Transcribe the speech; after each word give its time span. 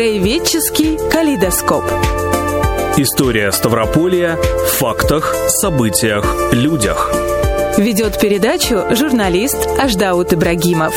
Краеведческий 0.00 0.96
калейдоскоп. 1.10 1.84
История 2.96 3.52
Ставрополья 3.52 4.38
в 4.38 4.70
фактах, 4.78 5.36
событиях, 5.48 6.24
людях. 6.54 7.12
Ведет 7.76 8.18
передачу 8.18 8.82
журналист 8.96 9.58
Аждаут 9.78 10.32
Ибрагимов. 10.32 10.94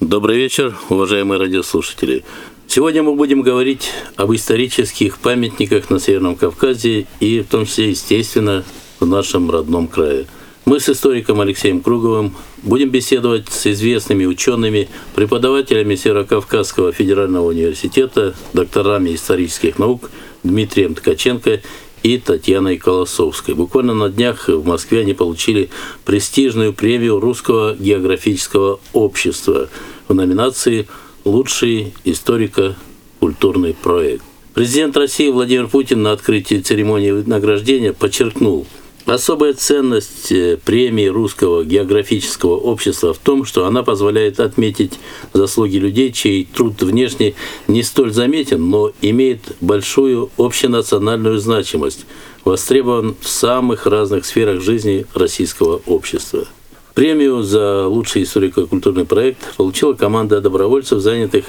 Добрый 0.00 0.38
вечер, 0.38 0.76
уважаемые 0.88 1.38
радиослушатели. 1.38 2.24
Сегодня 2.66 3.04
мы 3.04 3.14
будем 3.14 3.42
говорить 3.42 3.92
об 4.16 4.34
исторических 4.34 5.18
памятниках 5.18 5.88
на 5.88 6.00
Северном 6.00 6.34
Кавказе 6.34 7.06
и 7.20 7.42
в 7.42 7.46
том 7.46 7.64
числе, 7.64 7.90
естественно, 7.90 8.64
в 8.98 9.06
нашем 9.06 9.52
родном 9.52 9.86
крае. 9.86 10.26
Мы 10.66 10.80
с 10.80 10.88
историком 10.88 11.40
Алексеем 11.40 11.80
Круговым 11.80 12.34
будем 12.64 12.90
беседовать 12.90 13.48
с 13.50 13.68
известными 13.68 14.24
учеными, 14.24 14.88
преподавателями 15.14 15.94
Северокавказского 15.94 16.90
федерального 16.90 17.46
университета, 17.46 18.34
докторами 18.52 19.14
исторических 19.14 19.78
наук 19.78 20.10
Дмитрием 20.42 20.96
Ткаченко 20.96 21.62
и 22.02 22.18
Татьяной 22.18 22.78
Колосовской. 22.78 23.54
Буквально 23.54 23.94
на 23.94 24.08
днях 24.08 24.48
в 24.48 24.66
Москве 24.66 25.02
они 25.02 25.14
получили 25.14 25.70
престижную 26.04 26.72
премию 26.72 27.20
Русского 27.20 27.76
географического 27.76 28.80
общества 28.92 29.68
в 30.08 30.14
номинации 30.14 30.88
«Лучший 31.24 31.94
историко-культурный 32.02 33.72
проект». 33.72 34.24
Президент 34.52 34.96
России 34.96 35.28
Владимир 35.28 35.68
Путин 35.68 36.02
на 36.02 36.10
открытии 36.10 36.60
церемонии 36.60 37.12
награждения 37.12 37.92
подчеркнул– 37.92 38.66
Особая 39.06 39.54
ценность 39.54 40.32
э, 40.32 40.58
премии 40.64 41.06
Русского 41.06 41.64
географического 41.64 42.56
общества 42.56 43.14
в 43.14 43.18
том, 43.18 43.44
что 43.44 43.64
она 43.64 43.84
позволяет 43.84 44.40
отметить 44.40 44.98
заслуги 45.32 45.76
людей, 45.76 46.10
чей 46.10 46.44
труд 46.44 46.82
внешне 46.82 47.34
не 47.68 47.84
столь 47.84 48.12
заметен, 48.12 48.68
но 48.68 48.90
имеет 49.00 49.42
большую 49.60 50.30
общенациональную 50.36 51.38
значимость, 51.38 52.04
востребован 52.44 53.14
в 53.20 53.28
самых 53.28 53.86
разных 53.86 54.26
сферах 54.26 54.60
жизни 54.60 55.06
российского 55.14 55.80
общества. 55.86 56.48
Премию 56.94 57.44
за 57.44 57.86
лучший 57.86 58.24
историко-культурный 58.24 59.04
проект 59.04 59.54
получила 59.56 59.92
команда 59.92 60.40
добровольцев, 60.40 60.98
занятых 60.98 61.44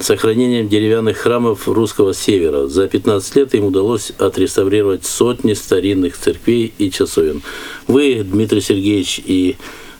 сохранением 0.00 0.68
деревянных 0.68 1.18
храмов 1.18 1.68
русского 1.68 2.14
севера. 2.14 2.66
За 2.66 2.88
15 2.88 3.36
лет 3.36 3.54
им 3.54 3.64
удалось 3.64 4.12
отреставрировать 4.18 5.04
сотни 5.04 5.54
старинных 5.54 6.16
церквей 6.16 6.72
и 6.78 6.90
часовен. 6.90 7.42
Вы, 7.86 8.22
Дмитрий 8.22 8.60
Сергеевич 8.60 9.20
и 9.24 9.56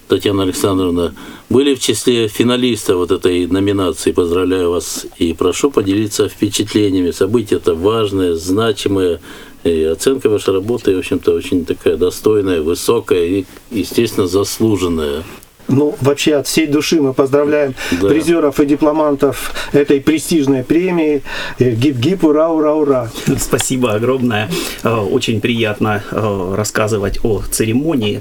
Татьяна 0.07 0.45
Александровна, 0.45 1.15
были 1.51 1.75
в 1.75 1.81
числе 1.81 2.29
финалистов 2.29 2.97
вот 2.97 3.11
этой 3.11 3.47
номинации. 3.47 4.13
Поздравляю 4.13 4.71
вас 4.71 5.07
и 5.19 5.33
прошу 5.35 5.71
поделиться 5.71 6.29
впечатлениями. 6.29 7.11
Событие 7.11 7.59
это 7.59 7.75
важное, 7.75 8.35
значимое. 8.35 9.21
И 9.65 9.83
оценка 9.83 10.31
вашей 10.31 10.55
работы, 10.55 10.95
в 10.95 10.99
общем-то, 10.99 11.33
очень 11.33 11.65
такая 11.65 11.97
достойная, 11.97 12.63
высокая 12.63 13.25
и, 13.25 13.45
естественно, 13.71 14.27
заслуженная. 14.29 15.25
Ну, 15.69 15.95
вообще 16.01 16.37
от 16.37 16.47
всей 16.47 16.67
души 16.67 17.01
мы 17.01 17.13
поздравляем 17.13 17.75
да. 18.01 18.09
призеров 18.09 18.59
и 18.59 18.67
дипломантов 18.67 19.53
этой 19.73 20.01
престижной 20.01 20.65
премии. 20.65 21.23
Э, 21.59 21.71
гип-гип, 21.73 22.25
ура, 22.25 22.49
ура, 22.49 22.75
ура. 22.75 23.11
Спасибо 23.39 23.93
огромное. 23.93 24.49
Э, 24.83 24.97
очень 24.97 25.41
приятно 25.41 26.03
э, 26.11 26.55
рассказывать 26.57 27.19
о 27.23 27.43
церемонии. 27.51 28.21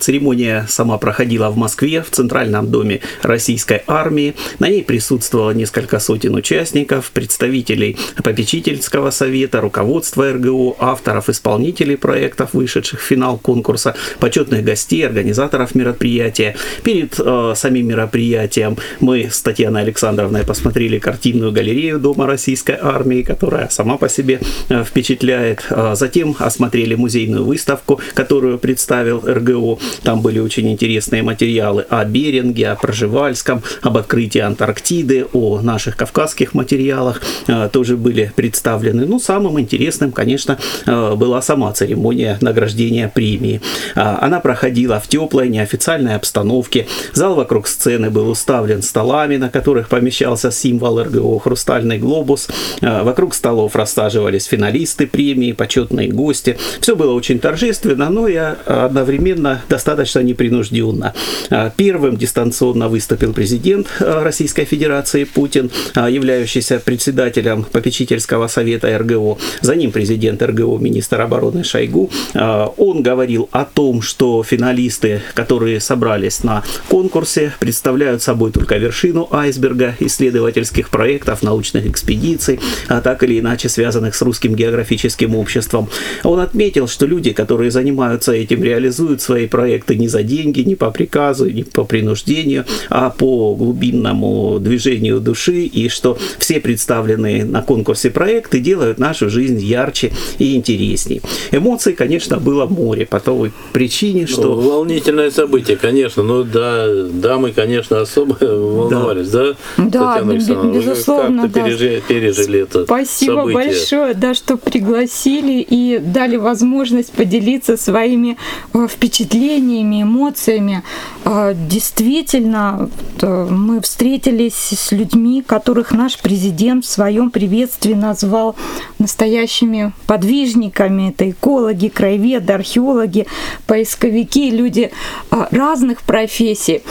Церемония 0.00 0.66
сама 0.68 0.98
проходила 0.98 1.50
в 1.50 1.56
Москве, 1.56 2.02
в 2.02 2.10
Центральном 2.10 2.70
доме 2.70 3.00
Российской 3.22 3.82
армии. 3.86 4.34
На 4.58 4.68
ней 4.68 4.84
присутствовало 4.84 5.50
несколько 5.50 5.98
сотен 5.98 6.34
участников, 6.34 7.10
представителей 7.10 7.96
попечительского 8.22 9.10
совета, 9.10 9.60
руководства 9.60 10.32
РГО, 10.32 10.76
авторов, 10.78 11.28
исполнителей 11.28 11.96
проектов, 11.96 12.50
вышедших 12.52 13.00
в 13.00 13.04
финал 13.04 13.38
конкурса, 13.38 13.94
почетных 14.20 14.64
гостей, 14.64 15.04
организаторов 15.04 15.74
мероприятия. 15.74 16.56
Перед 16.82 17.18
э, 17.18 17.52
самим 17.56 17.88
мероприятием 17.88 18.76
мы 19.00 19.28
с 19.30 19.40
Татьяной 19.42 19.82
Александровной 19.82 20.44
посмотрели 20.44 20.98
картинную 20.98 21.52
галерею 21.52 21.98
Дома 21.98 22.26
Российской 22.26 22.76
Армии, 22.80 23.22
которая 23.22 23.68
сама 23.68 23.96
по 23.96 24.08
себе 24.08 24.40
э, 24.68 24.84
впечатляет. 24.84 25.64
Э, 25.70 25.94
затем 25.94 26.36
осмотрели 26.38 26.94
музейную 26.94 27.44
выставку, 27.44 28.00
которую 28.14 28.58
представил 28.58 29.22
РГО. 29.24 29.78
Там 30.02 30.20
были 30.20 30.38
очень 30.38 30.70
интересные 30.70 31.22
материалы 31.22 31.86
о 31.88 32.04
Беринге, 32.04 32.68
о 32.68 32.76
Проживальском, 32.76 33.62
об 33.82 33.96
открытии 33.96 34.40
Антарктиды, 34.40 35.26
о 35.32 35.60
наших 35.60 35.96
кавказских 35.96 36.54
материалах 36.54 37.20
э, 37.46 37.68
тоже 37.72 37.96
были 37.96 38.32
представлены. 38.34 39.06
Ну, 39.06 39.18
самым 39.18 39.60
интересным, 39.60 40.12
конечно, 40.12 40.58
э, 40.86 41.14
была 41.14 41.42
сама 41.42 41.72
церемония 41.72 42.38
награждения 42.40 43.08
премии. 43.08 43.60
Э, 43.94 44.16
она 44.20 44.40
проходила 44.40 45.00
в 45.00 45.08
теплой, 45.08 45.48
неофициальной 45.48 46.14
обстановке 46.16 46.49
обстановке. 46.50 46.86
Зал 47.12 47.34
вокруг 47.34 47.66
сцены 47.66 48.10
был 48.10 48.28
уставлен 48.28 48.82
столами, 48.82 49.36
на 49.36 49.48
которых 49.48 49.88
помещался 49.88 50.50
символ 50.50 51.02
РГО 51.02 51.38
«Хрустальный 51.40 51.98
глобус». 51.98 52.48
А, 52.82 53.04
вокруг 53.04 53.34
столов 53.34 53.76
рассаживались 53.76 54.44
финалисты 54.44 55.06
премии, 55.06 55.52
почетные 55.52 56.08
гости. 56.08 56.56
Все 56.80 56.96
было 56.96 57.12
очень 57.12 57.38
торжественно, 57.38 58.10
но 58.10 58.28
и 58.28 58.34
одновременно 58.34 59.62
достаточно 59.68 60.20
непринужденно. 60.20 61.14
А, 61.50 61.70
первым 61.76 62.16
дистанционно 62.16 62.88
выступил 62.88 63.32
президент 63.32 63.86
а, 64.00 64.24
Российской 64.24 64.64
Федерации 64.64 65.24
Путин, 65.24 65.70
являющийся 65.94 66.78
председателем 66.78 67.64
попечительского 67.64 68.48
совета 68.48 68.98
РГО. 68.98 69.38
За 69.60 69.74
ним 69.74 69.92
президент 69.92 70.42
РГО, 70.42 70.78
министр 70.78 71.20
обороны 71.20 71.64
Шойгу. 71.64 72.10
Он 72.34 73.02
говорил 73.02 73.48
о 73.52 73.64
том, 73.64 74.02
что 74.02 74.42
финалисты, 74.42 75.20
которые 75.34 75.80
собрались 75.80 76.39
на 76.44 76.62
конкурсе, 76.88 77.52
представляют 77.58 78.22
собой 78.22 78.52
только 78.52 78.76
вершину 78.76 79.28
айсберга 79.30 79.96
исследовательских 80.00 80.90
проектов, 80.90 81.42
научных 81.42 81.86
экспедиций, 81.86 82.60
а 82.88 83.00
так 83.00 83.22
или 83.22 83.38
иначе 83.38 83.68
связанных 83.68 84.14
с 84.14 84.22
русским 84.22 84.54
географическим 84.54 85.34
обществом. 85.34 85.88
Он 86.24 86.40
отметил, 86.40 86.88
что 86.88 87.06
люди, 87.06 87.32
которые 87.32 87.70
занимаются 87.70 88.32
этим, 88.32 88.62
реализуют 88.62 89.22
свои 89.22 89.46
проекты 89.46 89.96
не 89.96 90.08
за 90.08 90.22
деньги, 90.22 90.60
не 90.60 90.74
по 90.74 90.90
приказу, 90.90 91.50
не 91.50 91.64
по 91.64 91.84
принуждению, 91.84 92.64
а 92.88 93.10
по 93.10 93.54
глубинному 93.54 94.58
движению 94.60 95.20
души, 95.20 95.62
и 95.62 95.88
что 95.88 96.18
все 96.38 96.60
представленные 96.60 97.44
на 97.44 97.62
конкурсе 97.62 98.10
проекты 98.10 98.60
делают 98.60 98.98
нашу 98.98 99.30
жизнь 99.30 99.58
ярче 99.58 100.12
и 100.38 100.54
интересней. 100.56 101.20
Эмоций, 101.52 101.92
конечно, 101.92 102.38
было 102.38 102.66
море 102.66 103.06
по 103.06 103.20
той 103.20 103.52
причине, 103.72 104.26
что... 104.26 104.54
Ну, 104.54 104.60
волнительное 104.60 105.30
событие, 105.30 105.76
конечно, 105.76 106.22
ну 106.30 106.44
да, 106.44 106.86
дамы, 107.10 107.50
конечно, 107.50 108.00
особо 108.00 108.36
волновались, 108.40 109.30
да? 109.30 109.54
Да, 109.76 110.20
да 110.20 110.22
безусловно, 110.22 111.42
как 111.42 111.52
да. 111.52 111.64
Пережили, 111.64 112.02
пережили 112.06 112.60
это 112.60 112.84
Спасибо 112.84 113.40
событие. 113.40 113.54
большое, 113.54 114.14
да, 114.14 114.34
что 114.34 114.56
пригласили 114.56 115.66
и 115.68 115.98
дали 115.98 116.36
возможность 116.36 117.12
поделиться 117.12 117.76
своими 117.76 118.36
э, 118.74 118.86
впечатлениями, 118.88 120.02
эмоциями. 120.04 120.84
Э, 121.24 121.52
действительно, 121.54 122.88
мы 123.20 123.80
встретились 123.80 124.54
с 124.54 124.92
людьми, 124.92 125.42
которых 125.42 125.90
наш 125.90 126.16
президент 126.18 126.84
в 126.84 126.88
своем 126.88 127.30
приветствии 127.30 127.94
назвал 127.94 128.54
настоящими 129.00 129.92
подвижниками. 130.06 131.10
Это 131.10 131.28
экологи, 131.28 131.88
краеведы, 131.88 132.52
археологи, 132.52 133.26
поисковики, 133.66 134.50
люди 134.50 134.92
э, 135.32 135.46
разных 135.50 136.02
профессии. 136.10 136.82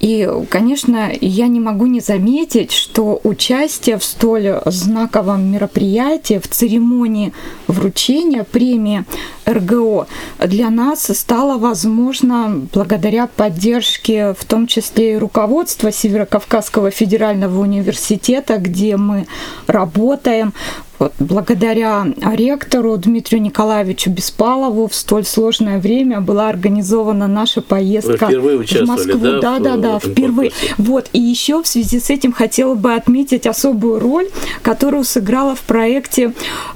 И, 0.00 0.28
конечно, 0.50 1.10
я 1.20 1.46
не 1.46 1.60
могу 1.60 1.86
не 1.86 2.00
заметить, 2.00 2.72
что 2.72 3.20
участие 3.24 3.98
в 3.98 4.04
столь 4.04 4.60
знаковом 4.66 5.50
мероприятии, 5.50 6.38
в 6.38 6.48
церемонии 6.48 7.32
вручения 7.66 8.44
премии 8.44 9.04
РГО 9.46 10.06
для 10.38 10.70
нас 10.70 11.06
стало 11.16 11.58
возможно 11.58 12.66
благодаря 12.72 13.26
поддержке 13.26 14.34
в 14.38 14.44
том 14.44 14.66
числе 14.66 15.14
и 15.14 15.18
руководства 15.18 15.92
Северокавказского 15.92 16.90
федерального 16.90 17.60
университета, 17.60 18.58
где 18.58 18.96
мы 18.96 19.26
работаем, 19.66 20.52
вот, 20.98 21.12
благодаря 21.18 22.06
ректору 22.32 22.96
Дмитрию 22.96 23.42
Николаевичу 23.42 24.10
Беспалову 24.10 24.88
в 24.88 24.94
столь 24.94 25.24
сложное 25.24 25.78
время 25.78 26.20
была 26.20 26.48
организована 26.48 27.26
наша 27.26 27.60
поездка 27.60 28.26
Вы 28.26 28.58
в 28.58 28.86
Москву. 28.86 29.40
Да, 29.42 29.58
да, 29.58 29.76
да, 29.76 29.95
да. 30.04 30.08
а, 30.08 30.12
впервые. 30.12 30.50
конкурсе. 30.50 30.74
Вот, 30.78 31.10
и 31.12 31.20
еще 31.20 31.62
в 31.62 31.66
связи 31.66 32.00
с 32.00 32.10
этим 32.10 32.32
хотела 32.32 32.74
бы 32.74 32.94
отметить 32.94 33.46
особую 33.46 33.98
роль, 34.00 34.28
которую 34.62 35.04
сыграла 35.04 35.54
в 35.54 35.60
проекте 35.62 36.32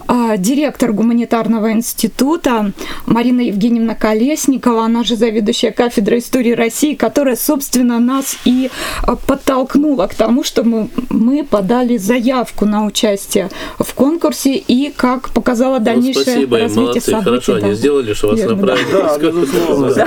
а, 0.06 0.36
директор 0.36 0.92
гуманитарного 0.92 1.72
института 1.72 2.72
Марина 3.06 3.40
Евгеньевна 3.40 3.94
Колесникова, 3.94 4.84
она 4.84 5.04
же 5.04 5.16
заведующая 5.16 5.70
кафедрой 5.72 6.18
истории 6.20 6.52
России, 6.52 6.94
которая, 6.94 7.36
собственно, 7.36 7.98
нас 7.98 8.36
и 8.44 8.70
а, 9.02 9.16
подтолкнула 9.16 10.06
к 10.06 10.14
тому, 10.14 10.44
что 10.44 10.64
мы, 10.64 10.88
мы 11.10 11.44
подали 11.44 11.96
заявку 11.96 12.64
на 12.66 12.84
участие 12.84 13.48
в 13.78 13.94
конкурсе 13.94 14.54
и, 14.56 14.92
как 14.94 15.30
показало 15.30 15.78
Ну, 15.78 15.84
дальнейшее 15.84 16.24
спасибо 16.24 16.56
им, 16.56 16.62
развитие 16.62 16.82
молодцы, 16.86 17.10
событий. 17.10 17.24
хорошо 17.24 17.60
да. 17.60 17.66
они 17.66 17.74
сделали, 17.74 18.12
что 18.14 18.28
вас 18.28 18.38
Верно, 18.38 18.54
да. 18.56 18.60
направили. 18.74 18.92
Да, 18.92 19.90
за- 19.90 20.06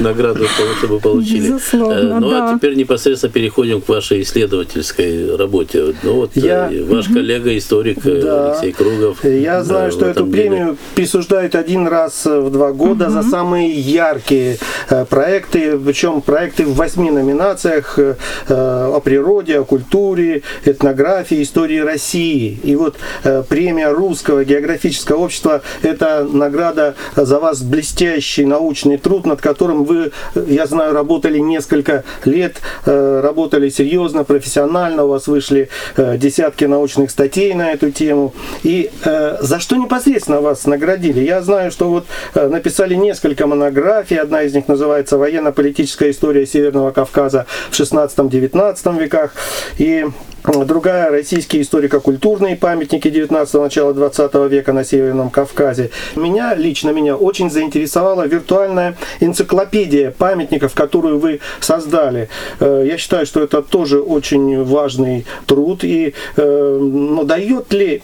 награду, 0.00 0.46
чтобы 0.78 0.98
получили. 1.00 1.48
Безусловно, 1.48 1.92
Э, 1.94 2.01
Ну, 2.02 2.30
да. 2.30 2.50
а 2.50 2.56
теперь 2.56 2.74
непосредственно 2.74 3.32
переходим 3.32 3.80
к 3.80 3.88
вашей 3.88 4.22
исследовательской 4.22 5.36
работе. 5.36 5.94
Ну, 6.02 6.14
вот 6.14 6.30
Я- 6.34 6.70
э, 6.72 6.82
ваш 6.84 7.06
коллега, 7.08 7.56
историк 7.56 8.04
э, 8.06 8.22
Да. 8.22 8.52
Алексей 8.52 8.72
Кругов. 8.72 9.24
Я 9.24 9.58
да, 9.58 9.64
знаю, 9.64 9.92
что 9.92 10.06
эту 10.06 10.24
деле. 10.26 10.32
премию 10.48 10.76
присуждают 10.94 11.54
один 11.54 11.86
раз 11.86 12.24
в 12.26 12.50
два 12.50 12.72
года 12.72 13.10
за 13.10 13.22
самые 13.22 13.70
яркие 13.72 14.58
э, 14.88 15.04
проекты, 15.04 15.78
причем 15.78 16.20
проекты 16.20 16.64
в 16.64 16.74
восьми 16.74 17.10
номинациях 17.10 17.98
э, 17.98 18.16
э, 18.48 18.54
о 18.94 19.00
природе, 19.00 19.58
о 19.60 19.64
культуре, 19.64 20.42
этнографии, 20.64 21.42
истории 21.42 21.78
России. 21.78 22.58
И 22.62 22.76
вот 22.76 22.96
э, 23.24 23.42
премия 23.48 23.90
Русского 23.90 24.44
географического 24.44 25.18
общества– 25.24 25.62
это 25.82 26.26
награда 26.30 26.94
за 27.16 27.38
вас 27.38 27.62
блестящий 27.62 28.44
научный 28.44 28.98
труд, 28.98 29.26
над 29.26 29.40
которым 29.40 29.84
вы, 29.84 30.12
э, 30.34 30.44
я 30.48 30.66
знаю, 30.66 30.92
работали 30.92 31.38
несколько 31.38 31.91
лет, 32.24 32.56
э, 32.86 33.20
работали 33.22 33.68
серьезно, 33.68 34.24
профессионально, 34.24 35.04
у 35.04 35.08
вас 35.08 35.26
вышли 35.26 35.68
э, 35.96 36.16
десятки 36.18 36.64
научных 36.64 37.10
статей 37.10 37.54
на 37.54 37.72
эту 37.72 37.90
тему. 37.90 38.34
И 38.62 38.90
э, 39.04 39.36
за 39.40 39.60
что 39.60 39.76
непосредственно 39.76 40.40
вас 40.40 40.66
наградили? 40.66 41.20
Я 41.20 41.42
знаю, 41.42 41.70
что 41.70 41.88
вот 41.88 42.06
написали 42.34 42.94
несколько 42.94 43.46
монографий, 43.46 44.18
одна 44.18 44.42
из 44.42 44.54
них 44.54 44.68
называется 44.68 45.18
«Военно-политическая 45.18 46.10
история 46.10 46.46
Северного 46.46 46.90
Кавказа 46.90 47.46
в 47.70 47.78
16-19 47.78 48.98
веках», 48.98 49.34
и 49.78 50.06
другая 50.44 51.10
«Российские 51.10 51.62
историко-культурные 51.62 52.56
памятники 52.56 53.08
19 53.08 53.54
начала 53.54 53.94
20 53.94 54.34
века 54.50 54.72
на 54.72 54.84
Северном 54.84 55.30
Кавказе». 55.30 55.90
Меня, 56.16 56.54
лично 56.54 56.90
меня, 56.90 57.16
очень 57.16 57.50
заинтересовала 57.50 58.26
виртуальная 58.26 58.96
энциклопедия 59.20 60.10
памятников, 60.10 60.74
которую 60.74 61.18
вы 61.18 61.40
создали. 61.60 62.28
Э, 62.60 62.84
Я 62.86 62.98
считаю, 62.98 63.26
что 63.26 63.42
это 63.42 63.62
тоже 63.62 64.00
очень 64.00 64.64
важный 64.64 65.26
труд. 65.46 65.84
И 65.84 66.14
э, 66.36 66.78
но 66.80 67.24
дает 67.24 67.72
ли 67.72 68.02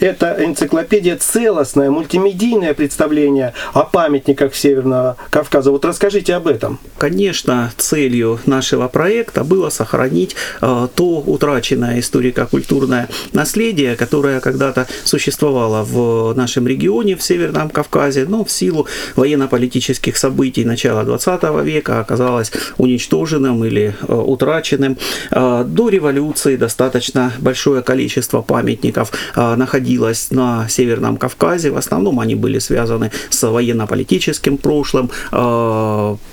эта 0.00 0.36
энциклопедия 0.44 1.16
целостное 1.16 1.90
мультимедийное 1.90 2.74
представление 2.74 3.54
о 3.72 3.84
памятниках 3.84 4.54
Северного 4.54 5.16
Кавказа? 5.30 5.70
Вот 5.70 5.84
расскажите 5.84 6.34
об 6.34 6.46
этом. 6.46 6.78
Конечно, 6.98 7.72
целью 7.76 8.38
нашего 8.46 8.88
проекта 8.88 9.44
было 9.44 9.70
сохранить 9.70 10.36
э, 10.60 10.88
то 10.94 11.22
утраченное 11.26 11.69
историко-культурное 11.74 13.08
наследие, 13.32 13.96
которое 13.96 14.40
когда-то 14.40 14.86
существовало 15.04 15.84
в 15.84 16.34
нашем 16.34 16.66
регионе, 16.66 17.16
в 17.16 17.22
Северном 17.22 17.70
Кавказе, 17.70 18.26
но 18.28 18.44
в 18.44 18.50
силу 18.50 18.86
военно-политических 19.16 20.16
событий 20.16 20.64
начала 20.64 21.04
20 21.04 21.64
века 21.64 22.00
оказалось 22.00 22.52
уничтоженным 22.78 23.64
или 23.64 23.94
э, 24.08 24.14
утраченным. 24.14 24.96
Э, 25.30 25.64
до 25.66 25.88
революции 25.88 26.56
достаточно 26.56 27.32
большое 27.38 27.82
количество 27.82 28.42
памятников 28.42 29.12
э, 29.36 29.54
находилось 29.56 30.30
на 30.30 30.68
Северном 30.68 31.16
Кавказе. 31.16 31.70
В 31.70 31.76
основном 31.76 32.20
они 32.20 32.34
были 32.34 32.58
связаны 32.58 33.10
с 33.30 33.46
военно-политическим 33.46 34.58
прошлым. 34.58 35.10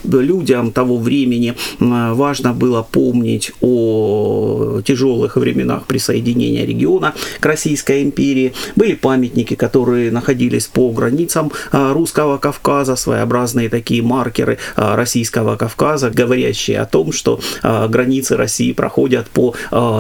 Людям 0.04 0.72
того 0.72 0.98
времени 0.98 1.56
важно 1.80 2.54
было 2.54 2.84
помнить 2.84 3.52
о 3.62 4.82
тяжелых 4.86 5.27
временах 5.36 5.86
присоединения 5.86 6.66
региона 6.66 7.14
к 7.40 7.46
Российской 7.46 8.04
империи. 8.04 8.54
Были 8.76 8.94
памятники, 8.96 9.56
которые 9.56 10.12
находились 10.12 10.68
по 10.68 10.92
границам 10.92 11.52
а, 11.72 11.94
Русского 11.94 12.38
Кавказа, 12.38 12.96
своеобразные 12.96 13.70
такие 13.70 14.02
маркеры 14.02 14.58
а, 14.76 14.96
Российского 14.96 15.56
Кавказа, 15.56 16.10
говорящие 16.10 16.80
о 16.80 16.86
том, 16.86 17.12
что 17.12 17.40
а, 17.64 17.88
границы 17.88 18.38
России 18.38 18.72
проходят 18.74 19.28
по 19.28 19.56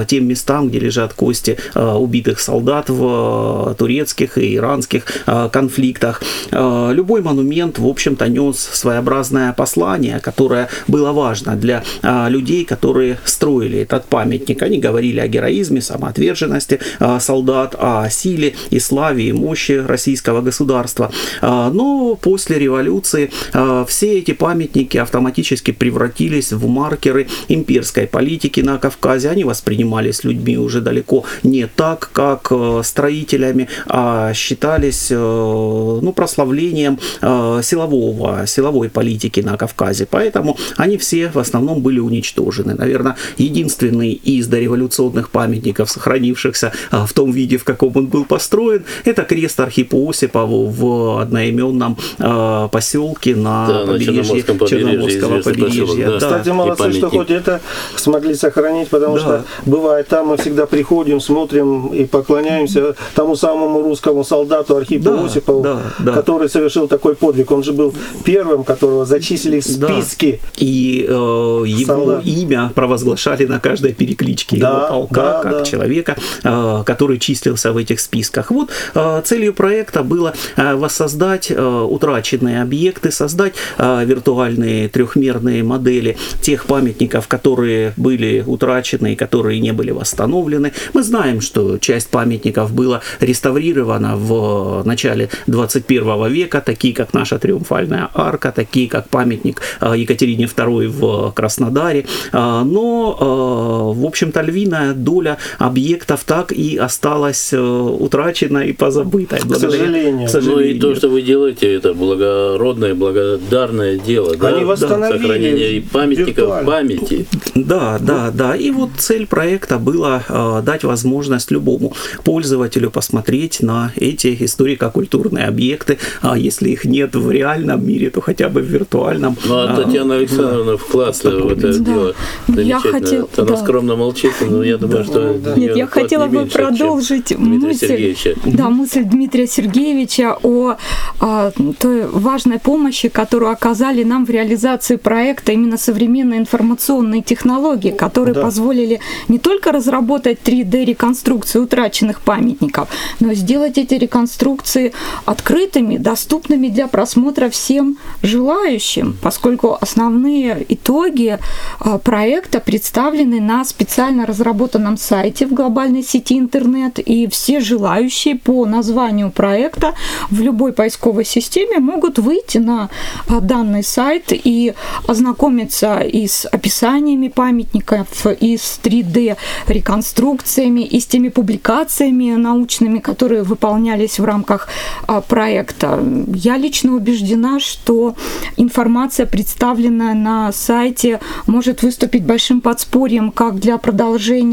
тем 0.07 0.27
местам, 0.27 0.69
где 0.69 0.79
лежат 0.79 1.13
кости 1.13 1.57
убитых 1.75 2.39
солдат 2.39 2.89
в 2.89 3.75
турецких 3.77 4.37
и 4.37 4.55
иранских 4.55 5.05
конфликтах. 5.51 6.21
Любой 6.51 7.21
монумент, 7.21 7.79
в 7.79 7.87
общем-то, 7.87 8.27
нес 8.27 8.57
своеобразное 8.57 9.53
послание, 9.53 10.19
которое 10.19 10.69
было 10.87 11.11
важно 11.11 11.55
для 11.55 11.83
людей, 12.03 12.65
которые 12.65 13.17
строили 13.25 13.79
этот 13.79 14.05
памятник. 14.05 14.61
Они 14.61 14.79
говорили 14.79 15.16
о 15.19 15.27
героизме, 15.27 15.81
самоотверженности 15.81 16.79
а, 16.99 17.19
солдат, 17.19 17.75
о 17.77 18.09
силе 18.09 18.55
и 18.69 18.79
славе 18.79 19.29
и 19.29 19.33
мощи 19.33 19.71
российского 19.71 20.41
государства. 20.41 21.11
А, 21.41 21.71
Но 21.71 22.15
после 22.15 22.59
революции 22.59 23.31
а, 23.53 23.85
все 23.85 24.19
эти 24.19 24.31
памятники 24.31 24.97
автоматически 24.97 25.71
превратились 25.71 26.51
в 26.53 26.67
маркеры 26.67 27.27
имперской 27.47 28.07
политики 28.07 28.61
на 28.61 28.77
Кавказе. 28.77 29.29
Они 29.29 29.43
воспринимались 29.43 30.23
людьми 30.23 30.57
уже 30.57 30.81
далеко 30.81 31.25
не 31.43 31.67
так, 31.67 32.09
как 32.13 32.51
строителями, 32.83 33.67
а 33.87 34.33
считались 34.33 35.09
ну, 35.09 36.13
прославлением 36.15 36.99
силового, 37.21 38.45
силовой 38.47 38.89
политики 38.89 39.41
на 39.41 39.57
Кавказе. 39.57 40.07
Поэтому 40.09 40.57
они 40.77 40.97
все 40.97 41.29
в 41.29 41.39
основном 41.39 41.81
были 41.81 41.99
уничтожены. 41.99 42.73
Наверное, 42.73 43.15
единственный 43.37 44.11
из 44.11 44.47
дореволюционных 44.47 45.06
памятников, 45.29 45.89
сохранившихся 45.89 46.71
а, 46.91 47.05
в 47.05 47.13
том 47.13 47.31
виде, 47.31 47.57
в 47.57 47.63
каком 47.63 47.91
он 47.95 48.07
был 48.07 48.25
построен, 48.25 48.83
это 49.05 49.23
крест 49.23 49.59
Осипову 49.59 50.67
в 50.67 51.21
одноименном 51.21 51.97
а, 52.19 52.67
поселке 52.67 53.35
на 53.35 53.67
Да, 53.67 53.85
на 53.85 53.93
побережье 53.93 54.43
побережье, 54.43 54.67
Черноморского 54.67 55.41
побережья. 55.41 55.81
поселок, 55.85 55.97
да. 55.99 56.05
да. 56.11 56.17
Кстати, 56.19 56.49
молодцы, 56.49 56.91
что 56.93 57.09
хоть 57.09 57.29
это 57.31 57.61
смогли 57.95 58.35
сохранить, 58.35 58.89
потому 58.89 59.15
Да. 59.15 59.21
что 59.21 59.43
бывает 59.65 60.07
там 60.07 60.27
мы 60.27 60.37
всегда 60.37 60.65
приходим, 60.65 61.19
смотрим 61.19 61.87
и 61.87 62.05
поклоняемся 62.05 62.95
тому 63.15 63.35
самому 63.35 63.81
русскому 63.81 64.23
солдату 64.23 64.75
Архипу 64.77 65.03
Да, 65.05 65.25
Осипову, 65.25 65.63
да, 65.63 65.81
да. 65.99 66.13
который 66.13 66.49
совершил 66.49 66.87
такой 66.87 67.15
подвиг. 67.15 67.51
Он 67.51 67.63
же 67.63 67.73
был 67.73 67.93
первым, 68.23 68.63
которого 68.63 69.05
зачислили 69.05 69.59
в 69.59 69.77
Да. 69.79 69.87
списки. 70.01 70.39
И 70.57 71.05
э, 71.07 71.11
его 71.11 71.85
Солдат. 71.85 72.25
имя 72.25 72.71
провозглашали 72.75 73.45
на 73.45 73.59
каждой 73.59 73.93
перекличке 73.93 74.57
Да, 74.57 74.69
его 74.87 74.87
полка, 74.97 75.21
да, 75.21 75.43
как 75.43 75.51
да. 75.51 75.63
человека, 75.63 76.15
э, 76.43 76.83
который 76.85 77.19
числился 77.19 77.71
в 77.71 77.77
этих 77.77 77.99
списках. 77.99 78.51
Вот 78.51 78.69
э, 78.95 79.21
целью 79.23 79.53
проекта 79.53 80.03
было 80.03 80.33
э, 80.55 80.75
воссоздать 80.75 81.51
утраченные 81.51 82.61
объекты, 82.61 83.11
создать 83.11 83.53
виртуальные 83.77 84.89
трехмерные 84.89 85.63
модели 85.63 86.17
тех 86.41 86.65
памятников, 86.65 87.27
которые 87.27 87.93
были 87.97 88.43
утрачены 88.45 89.13
и 89.13 89.15
которые 89.15 89.59
не 89.59 89.73
были 89.73 89.91
восстановлены. 89.91 90.73
Мы 90.93 91.03
знаем, 91.03 91.41
что 91.41 91.77
часть 91.77 92.09
памятников 92.09 92.71
была 92.73 93.01
реставрирована 93.19 94.15
в 94.15 94.83
начале 94.85 95.29
21 95.47 96.27
века, 96.27 96.61
такие 96.61 96.93
как 96.93 97.13
наша 97.13 97.39
триумфальная 97.39 98.09
арка, 98.13 98.51
такие 98.51 98.89
как 98.89 99.09
памятник 99.09 99.61
Екатерине 99.81 100.45
II 100.45 100.87
в 100.87 101.31
Краснодаре. 101.33 102.05
Но, 102.33 103.93
в 103.95 104.05
общем-то, 104.05 104.41
львиная 104.41 104.86
доля 104.93 105.37
объектов 105.57 106.23
так 106.25 106.51
и 106.51 106.77
осталась 106.77 107.49
э, 107.53 107.59
утраченной 107.59 108.69
и 108.69 108.73
позабытой. 108.73 109.39
К 109.39 109.55
сожалению. 109.55 110.13
К 110.13 110.19
Ну 110.19 110.23
и 110.25 110.27
сожалению. 110.27 110.81
то, 110.81 110.95
что 110.95 111.09
вы 111.09 111.21
делаете, 111.21 111.73
это 111.73 111.93
благородное, 111.93 112.93
благодарное 112.93 113.97
дело. 113.97 114.35
да? 114.35 114.49
Они 114.49 114.63
восстановили 114.65 115.17
Сохранение 115.17 115.73
и 115.73 115.81
памятников 115.81 116.37
виртуально. 116.37 116.71
памяти. 116.71 117.25
Да, 117.55 117.97
да, 117.99 118.31
да. 118.33 118.55
И 118.55 118.71
вот 118.71 118.89
цель 118.97 119.25
проекта 119.27 119.77
была 119.77 120.23
э, 120.27 120.61
дать 120.65 120.83
возможность 120.83 121.51
любому 121.51 121.93
пользователю 122.23 122.89
посмотреть 122.91 123.61
на 123.61 123.91
эти 123.95 124.35
историко-культурные 124.45 125.45
объекты. 125.45 125.97
А 126.21 126.37
если 126.37 126.69
их 126.69 126.85
нет 126.85 127.15
в 127.15 127.29
реальном 127.31 127.85
мире, 127.85 128.09
то 128.09 128.21
хотя 128.21 128.49
бы 128.49 128.61
в 128.61 128.65
виртуальном. 128.65 129.37
Ну, 129.45 129.55
а 129.55 129.67
А, 129.67 129.83
Татьяна 129.83 130.15
Александровна 130.15 130.77
вклад 130.77 131.15
в 131.15 131.25
это 131.51 131.55
Да. 131.55 131.73
дело 131.79 132.15
Я 132.47 132.53
замечательно. 132.55 132.91
хотел- 132.99 133.29
Она 133.37 133.45
да. 133.47 133.57
скромно 133.57 133.95
молчит, 133.95 134.31
но 134.41 134.63
я 134.67 134.77
думаю, 134.77 135.03
что... 135.03 135.33
да. 135.33 135.55
Нет, 135.55 135.75
я 135.75 135.87
хотела 135.87 136.27
бы 136.27 136.45
продолжить 136.45 137.35
Дмитрия 137.37 137.67
мысль, 137.67 137.87
Сергеевича. 137.87 138.35
да, 138.45 138.69
мысль 138.69 139.03
Дмитрия 139.03 139.47
Сергеевича 139.47 140.37
о, 140.43 140.75
а, 141.19 141.51
той 141.79 142.07
важной 142.07 142.59
помощи, 142.59 143.09
которую 143.09 143.51
оказали 143.51 144.03
нам 144.03 144.25
в 144.25 144.29
реализации 144.29 144.95
проекта 144.97 145.51
именно 145.51 145.77
современные 145.77 146.39
информационные 146.39 147.21
технологии, 147.21 147.91
которые 147.91 148.33
Да. 148.33 148.41
позволили 148.41 148.99
не 149.27 149.39
только 149.39 149.71
разработать 149.71 150.39
3D-реконструкцию 150.43 151.63
утраченных 151.63 152.21
памятников, 152.21 152.89
но 153.19 153.31
и 153.31 153.35
сделать 153.35 153.77
эти 153.77 153.95
реконструкции 153.95 154.93
открытыми, 155.25 155.97
доступными 155.97 156.67
для 156.67 156.87
просмотра 156.87 157.49
всем 157.49 157.97
желающим, 158.23 159.17
поскольку 159.21 159.77
основные 159.79 160.65
итоги 160.69 161.39
а, 161.79 161.97
проекта 161.97 162.59
представлены 162.59 163.39
на 163.41 163.63
специально 163.65 164.25
разработанном 164.57 164.97
сайте 164.97 165.45
в 165.45 165.53
глобальной 165.53 166.03
сети 166.03 166.37
интернет, 166.37 166.99
и 166.99 167.27
все 167.27 167.59
желающие 167.59 168.35
по 168.35 168.65
названию 168.65 169.29
проекта 169.31 169.93
в 170.31 170.41
любой 170.41 170.73
поисковой 170.73 171.25
системе 171.25 171.79
могут 171.79 172.19
выйти 172.19 172.57
на 172.57 172.89
а, 173.29 173.39
данный 173.39 173.83
сайт 173.83 174.31
и 174.31 174.73
ознакомиться 175.07 175.99
и 175.99 176.27
с 176.27 176.45
описаниями 176.45 177.27
памятников, 177.27 178.25
и 178.41 178.57
с 178.57 178.79
3D-реконструкциями, 178.83 180.81
и 180.81 180.99
с 180.99 181.05
теми 181.05 181.29
публикациями 181.29 182.35
научными, 182.35 182.99
которые 182.99 183.43
выполнялись 183.43 184.19
в 184.19 184.25
рамках 184.25 184.67
а, 185.07 185.21
проекта. 185.21 185.99
Я 186.33 186.57
лично 186.57 186.95
убеждена, 186.95 187.59
что 187.59 188.15
информация, 188.57 189.25
представленная 189.27 190.15
на 190.15 190.51
сайте, 190.51 191.19
может 191.47 191.83
выступить 191.83 192.25
большим 192.25 192.61
подспорьем 192.61 193.31
как 193.31 193.59
для 193.59 193.77
продолжения 193.77 194.46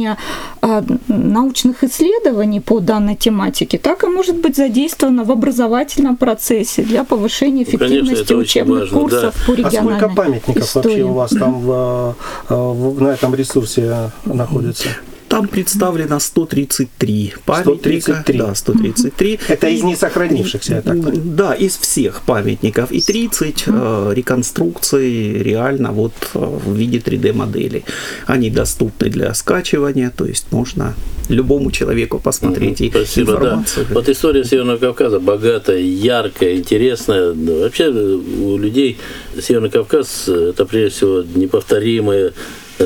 а, 0.61 0.83
научных 1.09 1.85
исследований 1.85 2.61
по 2.61 2.81
данной 2.81 3.17
тематике, 3.17 3.79
так 3.79 4.05
и 4.05 4.07
может 4.07 4.37
быть 4.37 4.57
задействована 4.57 5.25
в 5.25 5.31
образовательном 5.31 6.17
процессе 6.17 6.83
для 6.83 7.05
повышения 7.05 7.67
Ну, 7.71 7.79
конечно, 7.79 7.87
эффективности 7.87 8.33
очень 8.33 8.63
учебных 8.63 8.81
важно, 8.81 8.99
курсов 8.99 9.35
да. 9.35 9.45
по 9.47 9.53
А 9.53 9.57
региональной 9.57 9.99
сколько 9.99 10.15
памятников 10.15 10.65
истории. 10.65 10.87
вообще 10.89 11.03
у 11.05 11.13
вас 11.13 11.31
там 11.31 11.61
в, 11.61 12.17
э, 12.49 12.55
в- 12.55 13.01
на 13.03 13.09
этом 13.09 13.35
ресурсе 13.35 14.11
находится? 14.25 14.89
Там 15.35 15.49
представлено 15.49 16.21
133 16.21 17.35
памятника. 17.45 17.79
133. 17.79 18.39
Да, 18.39 18.55
133. 18.55 19.41
Это 19.49 19.69
из 19.69 19.83
несохранившихся, 19.83 20.75
я 20.75 20.83
так 20.83 20.95
понимаю. 20.95 21.23
Да, 21.25 21.55
из 21.55 21.77
всех 21.77 22.23
памятников. 22.23 22.93
И 22.93 23.01
30 23.01 23.65
э, 23.67 24.13
реконструкций 24.15 25.43
реально 25.43 25.91
вот 25.91 26.13
э, 26.35 26.39
в 26.39 26.77
виде 26.77 26.99
3D-моделей. 26.99 27.85
Они 28.27 28.49
доступны 28.49 29.09
для 29.11 29.35
скачивания, 29.35 30.13
то 30.17 30.25
есть 30.25 30.53
можно 30.53 30.95
любому 31.29 31.73
человеку 31.73 32.21
посмотреть 32.21 32.81
и 32.81 32.91
Спасибо, 32.91 33.33
да. 33.33 33.39
информацию. 33.39 33.87
Вот 33.91 34.09
история 34.09 34.45
Северного 34.45 34.79
Кавказа 34.79 35.19
богатая, 35.19 35.81
яркая, 35.81 36.57
интересная. 36.57 37.33
Да, 37.33 37.53
Вообще 37.55 37.85
э, 37.85 38.15
у 38.41 38.57
людей 38.57 38.99
Северный 39.43 39.71
Кавказ 39.71 40.29
э, 40.29 40.51
это 40.51 40.65
прежде 40.65 40.97
всего 40.97 41.25
неповторимое 41.35 42.33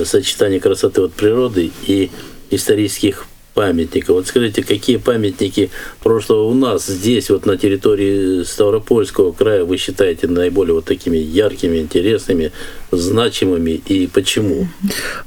сочетание 0.05 0.61
красоты 0.61 1.03
от 1.03 1.13
природы 1.15 1.71
и 1.87 2.11
исторических 2.51 3.27
памятников. 3.55 4.11
Вот 4.11 4.27
скажите, 4.29 4.63
какие 4.63 4.99
памятники 4.99 5.71
прошлого 6.01 6.45
у 6.45 6.55
нас 6.55 6.87
здесь, 6.87 7.29
вот 7.29 7.45
на 7.45 7.57
территории 7.57 8.45
Ставропольского 8.45 9.33
края, 9.33 9.65
вы 9.65 9.79
считаете 9.79 10.29
наиболее 10.29 10.75
вот 10.75 10.85
такими 10.85 11.17
яркими, 11.17 11.79
интересными, 11.79 12.53
значимыми 12.91 13.81
и 13.87 14.07
почему? 14.07 14.69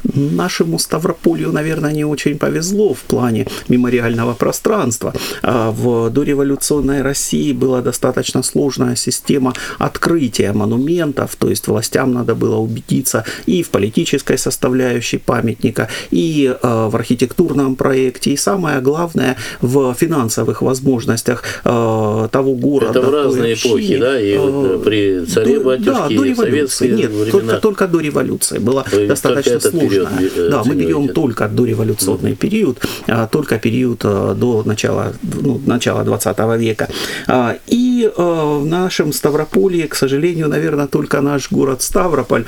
Нашему 0.03 0.80
Ставрополью, 0.80 1.51
наверное, 1.51 1.91
не 1.94 2.06
очень 2.06 2.38
повезло 2.38 2.94
в 2.94 3.01
плане 3.01 3.48
мемориального 3.70 4.34
пространства. 4.34 5.13
А 5.44 5.72
В 5.72 6.10
дореволюционной 6.10 7.01
России 7.01 7.53
была 7.53 7.82
достаточно 7.82 8.44
сложная 8.44 8.96
система 8.96 9.53
открытия 9.80 10.53
монументов, 10.53 11.36
то 11.36 11.50
есть 11.50 11.68
властям 11.68 12.13
надо 12.13 12.36
было 12.36 12.58
убедиться 12.58 13.25
и 13.46 13.63
в 13.63 13.70
политической 13.70 14.38
составляющей 14.38 15.18
памятника, 15.18 15.88
и 16.12 16.53
э, 16.62 16.88
в 16.89 16.96
архитектурном 16.96 17.75
проекте, 17.75 18.32
и 18.32 18.38
самое 18.38 18.82
главное 18.82 19.38
в 19.62 19.94
финансовых 19.94 20.62
возможностях 20.62 21.44
э, 21.63 22.27
того 22.32 22.56
города. 22.56 23.00
Это 23.00 23.01
в 23.01 23.13
разные 23.13 23.53
эпохи, 23.53 23.98
да, 23.98 24.20
и 24.20 24.32
Э, 24.51 24.80
при 24.84 25.25
царе 25.25 25.60
до- 25.60 25.65
батюшке, 25.65 25.91
да, 25.91 26.08
и 26.27 26.34
в 26.34 26.38
советские 26.38 26.91
Нет, 26.91 27.12
времена. 27.12 27.50
Только, 27.60 27.81
только 27.81 27.88
до 27.88 28.00
революции 28.00 28.60
была 28.60 28.86
Вы 28.91 29.08
достаточно 29.08 29.51
этот 29.51 29.72
период, 29.72 30.10
э, 30.20 30.50
Да, 30.50 30.63
мы 30.65 30.75
берем 30.75 31.08
только 31.10 31.48
дореволюционный 31.48 32.36
период, 32.36 32.77
а, 33.08 33.27
только 33.27 33.58
период 33.58 34.01
а, 34.03 34.34
до 34.34 34.63
начала, 34.63 35.13
ну, 35.24 35.62
начала 35.65 36.03
20 36.03 36.58
века. 36.58 36.88
А, 37.27 37.55
И 37.67 38.12
а, 38.17 38.60
в 38.60 38.65
нашем 38.65 39.13
Ставрополье, 39.13 39.88
к 39.88 39.96
сожалению, 39.96 40.48
наверное, 40.50 40.88
только 40.88 41.22
наш 41.22 41.51
город 41.51 41.81
Ставрополь 41.81 42.46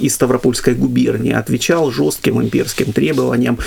из 0.00 0.14
Ставропольской 0.14 0.74
губернии 0.74 1.32
отвечал 1.32 1.90
жестким 1.90 2.42
имперским 2.42 2.92
требованиям, 2.92 3.58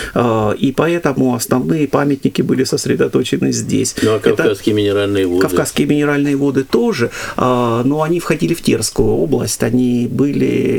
и 0.62 0.74
поэтому 0.76 1.36
основные 1.36 1.88
памятники 1.88 2.42
были 2.42 2.64
сосредоточены 2.64 3.52
здесь. 3.52 3.96
Ну, 4.02 4.12
а 4.12 4.18
Это- 4.18 4.30
кавказские 4.36 4.76
минеральные 4.76 5.28
воды? 5.28 5.42
Кавказские 5.42 5.88
минеральные 5.88 6.36
воды 6.36 6.64
тоже, 6.64 7.10
а, 7.36 7.84
но 7.84 8.02
они 8.02 8.20
входили 8.20 8.54
в 8.54 8.62
Терскую 8.62 9.10
область, 9.10 9.64
они 9.64 10.08
были 10.12 10.77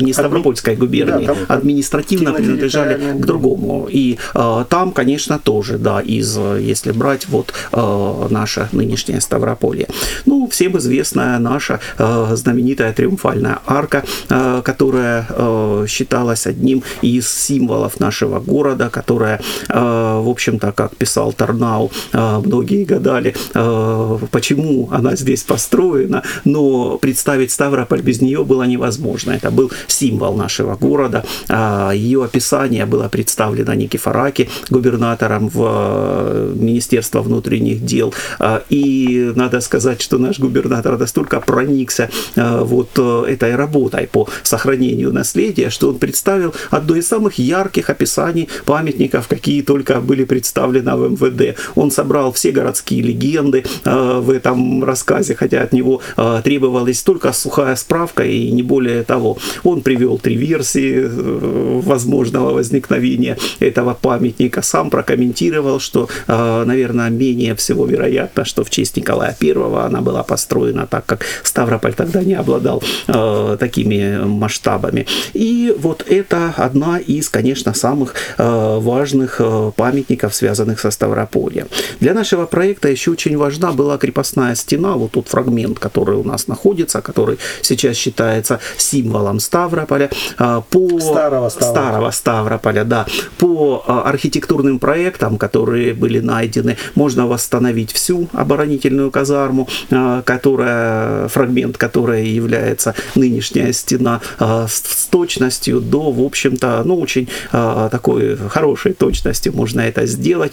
не 0.00 0.12
Ставропольской 0.12 0.76
губернии, 0.76 1.26
Да, 1.26 1.34
административно 1.48 2.32
принадлежали 2.32 3.18
к 3.18 3.26
другому. 3.26 3.88
И 3.90 4.18
а, 4.34 4.64
там, 4.64 4.92
конечно, 4.92 5.38
тоже, 5.38 5.78
да, 5.78 6.00
из, 6.00 6.36
если 6.36 6.92
брать 6.92 7.28
вот 7.28 7.52
а, 7.72 8.28
наше 8.30 8.68
нынешнее 8.72 9.20
Ставрополье. 9.20 9.86
Ну, 10.26 10.48
всем 10.50 10.76
известная 10.78 11.38
наша 11.38 11.80
а, 11.98 12.34
знаменитая 12.34 12.92
триумфальная 12.92 13.58
арка, 13.66 14.04
а, 14.28 14.62
которая 14.62 15.26
а, 15.28 15.84
считалась 15.86 16.46
одним 16.46 16.82
из 17.02 17.32
символов 17.32 18.00
нашего 18.00 18.40
города, 18.40 18.90
которая, 18.90 19.40
а, 19.68 20.20
в 20.20 20.28
общем-то, 20.28 20.72
как 20.72 20.96
писал 20.96 21.32
Тарнау, 21.32 21.90
а, 22.12 22.40
многие 22.40 22.84
гадали, 22.84 23.34
а, 23.54 24.18
почему 24.30 24.88
она 24.90 25.16
здесь 25.16 25.42
построена, 25.42 26.22
но 26.44 26.98
представить 26.98 27.50
Ставрополь 27.50 28.02
без 28.02 28.20
нее 28.20 28.44
было 28.44 28.64
невозможно. 28.64 29.29
Это 29.32 29.50
был 29.50 29.70
символ 29.86 30.36
нашего 30.36 30.76
города. 30.76 31.24
А, 31.48 31.92
Ее 31.92 32.24
описание 32.24 32.86
было 32.86 33.08
представлено 33.08 33.74
Никифораки, 33.74 34.48
губернатором 34.70 35.48
в 35.48 35.60
э, 35.62 36.52
Министерство 36.56 37.22
внутренних 37.22 37.84
дел. 37.84 38.14
А, 38.38 38.62
И 38.70 39.32
надо 39.36 39.60
сказать, 39.60 40.00
что 40.00 40.18
наш 40.18 40.38
губернатор 40.38 40.98
настолько 40.98 41.40
проникся 41.40 42.10
э, 42.36 42.60
вот 42.64 42.90
э, 42.96 43.24
этой 43.28 43.56
работой 43.56 44.06
по 44.06 44.28
сохранению 44.42 45.12
наследия, 45.12 45.70
что 45.70 45.88
он 45.88 45.98
представил 45.98 46.54
одно 46.70 46.96
из 46.96 47.08
самых 47.08 47.38
ярких 47.38 47.90
описаний 47.90 48.48
памятников, 48.64 49.28
какие 49.28 49.62
только 49.62 50.00
были 50.00 50.24
представлены 50.24 50.96
в 50.96 51.10
МВД. 51.12 51.58
Он 51.74 51.90
собрал 51.90 52.32
все 52.32 52.52
городские 52.52 53.02
легенды 53.02 53.64
в 53.84 54.30
этом 54.30 54.84
рассказе, 54.84 55.34
хотя 55.34 55.62
от 55.62 55.72
него 55.72 56.00
требовалась 56.44 57.02
только 57.02 57.32
сухая 57.32 57.76
справка 57.76 58.24
и 58.24 58.50
не 58.50 58.62
более 58.62 59.02
того. 59.02 59.19
Он 59.64 59.82
привел 59.82 60.18
три 60.18 60.36
версии 60.36 60.94
э, 61.02 61.80
возможного 61.84 62.52
возникновения 62.52 63.36
этого 63.60 63.94
памятника, 63.94 64.62
сам 64.62 64.90
прокомментировал, 64.90 65.80
что, 65.80 66.08
э, 66.26 66.64
наверное, 66.64 67.10
менее 67.10 67.54
всего 67.54 67.86
вероятно, 67.86 68.44
что 68.44 68.64
в 68.64 68.70
честь 68.70 68.96
Николая 68.96 69.36
I 69.40 69.50
она 69.86 70.00
была 70.00 70.22
построена, 70.22 70.86
так 70.86 71.06
как 71.06 71.24
Ставрополь 71.42 71.94
тогда 71.94 72.22
не 72.22 72.34
обладал 72.34 72.82
э, 73.08 73.56
такими 73.60 74.24
масштабами. 74.24 75.06
И 75.32 75.74
вот 75.78 76.04
это 76.08 76.54
одна 76.56 76.98
из, 76.98 77.28
конечно, 77.28 77.74
самых 77.74 78.14
важных 78.38 79.40
памятников, 79.76 80.34
связанных 80.34 80.80
со 80.80 80.90
Ставропольем. 80.90 81.66
Для 82.00 82.14
нашего 82.14 82.46
проекта 82.46 82.88
еще 82.88 83.10
очень 83.10 83.36
важна 83.36 83.72
была 83.72 83.98
крепостная 83.98 84.54
стена, 84.54 84.94
вот 84.94 85.12
тот 85.12 85.28
фрагмент, 85.28 85.78
который 85.78 86.16
у 86.16 86.24
нас 86.24 86.48
находится, 86.48 87.00
который 87.00 87.38
сейчас 87.62 87.96
считается 87.96 88.60
символом 88.76 89.09
Ставрополя. 89.40 90.10
А, 90.38 90.60
По 90.60 91.00
Старого 91.00 91.48
Ставрополя. 91.48 91.70
Старого 91.70 92.10
Ставрополя, 92.10 92.84
да. 92.84 93.06
По 93.38 93.84
а, 93.86 94.02
архитектурным 94.02 94.78
проектам, 94.78 95.36
которые 95.36 95.94
были 95.94 96.20
найдены, 96.20 96.76
можно 96.94 97.26
восстановить 97.26 97.92
всю 97.92 98.28
оборонительную 98.32 99.10
казарму, 99.10 99.68
а, 99.90 100.22
которая, 100.22 101.28
фрагмент 101.28 101.76
которой 101.78 102.28
является 102.28 102.94
нынешняя 103.14 103.72
стена, 103.72 104.20
с, 104.38 105.08
точностью 105.10 105.80
до, 105.80 106.12
в 106.12 106.24
общем-то, 106.24 106.82
ну, 106.84 106.96
очень 107.00 107.28
такой 107.50 108.36
хорошей 108.36 108.92
точностью 108.92 109.52
можно 109.52 109.80
это 109.80 110.06
сделать. 110.06 110.52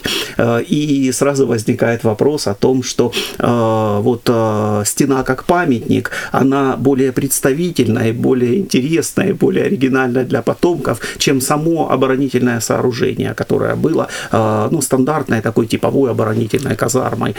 И 0.68 1.10
сразу 1.14 1.46
возникает 1.46 2.02
вопрос 2.02 2.48
о 2.48 2.54
том, 2.54 2.82
что 2.82 3.12
вот 3.38 4.22
стена 4.86 5.22
как 5.22 5.44
памятник, 5.44 6.10
она 6.32 6.76
более 6.76 7.12
представительная, 7.12 8.12
более 8.12 8.47
интересная, 8.56 9.34
более 9.34 9.64
оригинальная 9.64 10.24
для 10.24 10.42
потомков, 10.42 11.00
чем 11.18 11.40
само 11.40 11.90
оборонительное 11.90 12.60
сооружение, 12.60 13.34
которое 13.34 13.74
было 13.74 14.08
ну, 14.32 14.80
стандартной 14.80 15.40
такой 15.40 15.66
типовой 15.66 16.10
оборонительной 16.10 16.76
казармой 16.76 17.34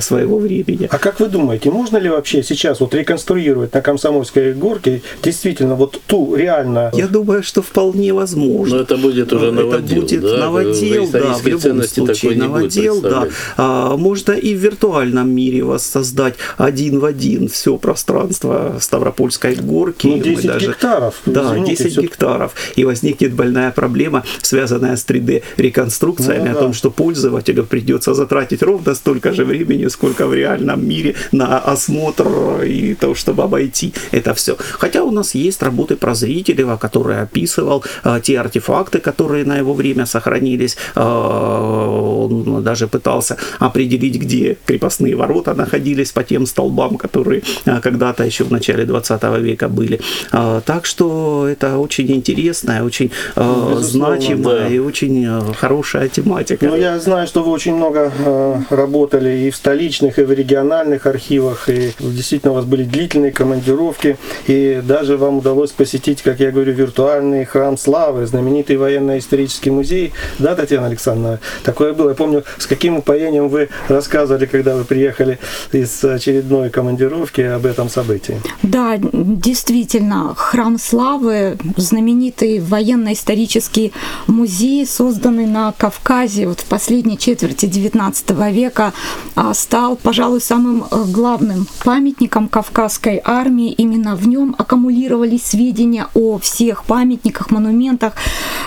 своего 0.00 0.38
времени. 0.38 0.88
А 0.90 0.98
как 0.98 1.20
вы 1.20 1.28
думаете, 1.28 1.70
можно 1.70 1.96
ли 1.98 2.08
вообще 2.08 2.42
сейчас 2.42 2.80
вот 2.80 2.94
реконструировать 2.94 3.74
на 3.74 3.80
Комсомольской 3.80 4.52
горке 4.54 5.02
действительно 5.22 5.74
вот 5.74 6.00
ту 6.06 6.34
реально... 6.34 6.90
Я 6.94 7.06
думаю, 7.06 7.42
что 7.42 7.62
вполне 7.62 8.12
возможно. 8.12 8.76
Но 8.76 8.82
это 8.82 8.96
будет 8.96 9.32
уже 9.32 9.52
новодел, 9.52 10.02
Это 10.02 10.16
будет 10.16 10.22
да? 10.22 10.36
новодел, 10.38 11.08
да, 11.08 11.34
в 11.34 11.46
любом 11.46 11.82
случае 11.82 12.36
новодел, 12.36 13.00
да. 13.00 13.28
А, 13.56 13.96
можно 13.96 14.32
и 14.32 14.54
в 14.54 14.58
виртуальном 14.58 15.30
мире 15.30 15.62
воссоздать 15.64 16.34
один 16.56 17.00
в 17.00 17.04
один 17.04 17.48
все 17.48 17.76
пространство 17.76 18.76
Ставропольской 18.80 19.54
горки. 19.56 20.06
Ну, 20.06 20.18
10 20.34 20.46
даже, 20.46 20.66
гектаров. 20.68 21.14
Да, 21.26 21.42
извините, 21.42 21.84
10 21.84 21.92
все... 21.92 22.02
гектаров. 22.02 22.52
И 22.76 22.84
возникнет 22.84 23.34
больная 23.34 23.70
проблема, 23.70 24.24
связанная 24.42 24.96
с 24.96 25.04
3D-реконструкциями, 25.06 26.48
ну, 26.48 26.58
о 26.58 26.60
том, 26.60 26.72
что 26.72 26.90
пользователю 26.90 27.64
придется 27.64 28.14
затратить 28.14 28.62
ровно 28.62 28.94
столько 28.94 29.32
же 29.32 29.44
времени, 29.44 29.88
сколько 29.88 30.26
в 30.26 30.34
реальном 30.34 30.86
мире 30.86 31.14
на 31.32 31.58
осмотр 31.58 32.62
и 32.64 32.94
то, 32.94 33.14
чтобы 33.14 33.42
обойти 33.42 33.92
это 34.10 34.34
все. 34.34 34.56
Хотя 34.78 35.02
у 35.02 35.10
нас 35.10 35.34
есть 35.34 35.62
работы 35.62 35.96
про 35.96 36.14
Зрителева, 36.14 36.76
который 36.76 37.20
описывал 37.20 37.84
а, 38.02 38.20
те 38.20 38.38
артефакты, 38.40 38.98
которые 38.98 39.44
на 39.44 39.58
его 39.58 39.74
время 39.74 40.06
сохранились. 40.06 40.76
А, 40.94 42.26
он 42.26 42.62
даже 42.62 42.88
пытался 42.88 43.36
определить, 43.58 44.16
где 44.16 44.56
крепостные 44.66 45.16
ворота 45.16 45.54
находились 45.54 46.12
по 46.12 46.22
тем 46.22 46.46
столбам, 46.46 46.96
которые 46.96 47.42
а, 47.64 47.80
когда-то 47.80 48.24
еще 48.24 48.44
в 48.44 48.52
начале 48.52 48.84
20 48.84 49.22
века 49.40 49.68
были. 49.68 50.00
А, 50.32 50.60
так 50.60 50.86
что 50.86 51.46
это 51.48 51.78
очень 51.78 52.10
интересная, 52.12 52.82
очень 52.82 53.10
ну, 53.34 53.78
значимая 53.78 54.68
да. 54.68 54.68
и 54.68 54.78
очень 54.78 55.26
хорошая 55.54 56.08
тематика. 56.08 56.66
Ну, 56.66 56.76
я 56.76 56.98
знаю, 56.98 57.26
что 57.26 57.42
вы 57.42 57.50
очень 57.52 57.74
много 57.74 58.12
работали 58.70 59.46
и 59.46 59.50
в 59.50 59.56
столичных, 59.56 60.18
и 60.18 60.22
в 60.22 60.32
региональных 60.32 61.06
архивах, 61.06 61.68
и 61.68 61.92
действительно 61.98 62.52
у 62.52 62.56
вас 62.56 62.64
были 62.64 62.84
длительные 62.84 63.32
командировки, 63.32 64.16
и 64.46 64.80
даже 64.84 65.16
вам 65.16 65.38
удалось 65.38 65.72
посетить, 65.72 66.22
как 66.22 66.40
я 66.40 66.50
говорю, 66.50 66.72
виртуальный 66.72 67.44
храм 67.44 67.76
славы, 67.76 68.26
знаменитый 68.26 68.76
военно-исторический 68.76 69.70
музей. 69.70 70.12
Да, 70.38 70.54
Татьяна 70.54 70.86
Александровна? 70.86 71.40
Такое 71.64 71.92
было. 71.92 72.10
Я 72.10 72.14
помню, 72.14 72.44
с 72.58 72.66
каким 72.66 72.98
упоением 72.98 73.48
вы 73.48 73.68
рассказывали, 73.88 74.46
когда 74.46 74.76
вы 74.76 74.84
приехали 74.84 75.38
из 75.72 76.04
очередной 76.04 76.70
командировки 76.70 77.40
об 77.40 77.66
этом 77.66 77.88
событии. 77.88 78.40
Да, 78.62 78.96
действительно, 78.98 80.05
храм 80.36 80.78
славы, 80.78 81.58
знаменитый 81.76 82.60
военно-исторический 82.60 83.92
музей, 84.26 84.86
созданный 84.86 85.46
на 85.46 85.72
Кавказе 85.72 86.48
вот 86.48 86.60
в 86.60 86.64
последней 86.64 87.18
четверти 87.18 87.66
XIX 87.66 88.52
века, 88.52 88.92
а, 89.34 89.54
стал, 89.54 89.96
пожалуй, 89.96 90.40
самым 90.40 90.84
э, 90.90 91.04
главным 91.06 91.66
памятником 91.84 92.48
Кавказской 92.48 93.20
армии. 93.24 93.72
Именно 93.72 94.16
в 94.16 94.26
нем 94.28 94.54
аккумулировались 94.58 95.44
сведения 95.46 96.08
о 96.14 96.38
всех 96.38 96.84
памятниках, 96.84 97.50
монументах, 97.50 98.14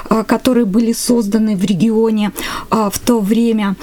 а, 0.09 0.23
которые 0.23 0.65
были 0.65 0.93
созданы 0.93 1.55
в 1.55 1.63
регионе 1.63 2.31
а, 2.69 2.89
в 2.89 2.99
то 2.99 3.19
время. 3.19 3.75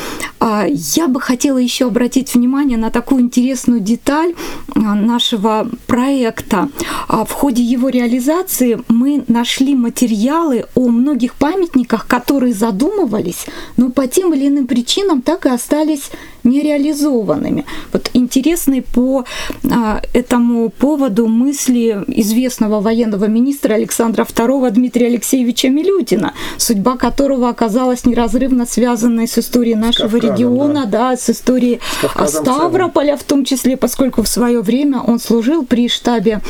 Я 0.69 1.09
бы 1.09 1.21
хотела 1.21 1.59
еще 1.59 1.87
обратить 1.87 2.35
внимание 2.35 2.79
на 2.79 2.91
такую 2.91 3.23
интересную 3.23 3.81
деталь 3.81 4.35
нашего 4.75 5.69
проекта. 5.87 6.69
В 7.09 7.33
ходе 7.47 7.63
его 7.63 7.91
реализации 7.91 8.83
мы 8.89 9.23
нашли 9.29 9.77
материалы 9.77 10.65
о 10.75 10.89
многих 10.89 11.37
памятниках, 11.37 12.09
которые 12.09 12.53
задумывались, 12.53 13.47
но 13.77 13.91
по 13.91 14.09
тем 14.09 14.35
или 14.35 14.49
иным 14.49 14.67
причинам 14.67 15.23
так 15.23 15.47
и 15.47 15.51
остались 15.51 16.11
нереализованными. 16.47 17.65
Вот 17.93 18.11
интересные 18.15 18.83
по 18.83 19.25
а, 19.71 20.01
этому 20.13 20.71
поводу 20.71 21.27
мысли 21.27 22.05
известного 22.09 22.81
военного 22.81 23.27
министра 23.27 23.75
Александра 23.75 24.25
II 24.25 24.71
Дмитрия 24.71 25.07
Алексеевича 25.09 25.69
Милютина, 25.69 26.33
судьба 26.57 26.97
которого 26.97 27.49
оказалась 27.49 28.07
неразрывно 28.07 28.67
связанной 28.67 29.29
с 29.29 29.39
историей 29.39 29.75
нашего 29.75 30.09
Кавказом, 30.09 30.37
региона, 30.37 30.87
да. 30.87 31.11
да, 31.11 31.17
с 31.17 31.31
историей 31.31 31.81
с 32.03 32.31
Ставрополя 32.31 33.17
в 33.17 33.25
том 33.25 33.45
числе, 33.45 33.77
поскольку 33.77 34.23
в 34.23 34.29
свое 34.29 34.61
время 34.61 35.01
он 35.01 35.19
служил 35.19 35.65
при 35.65 35.89
штабе 35.89 36.41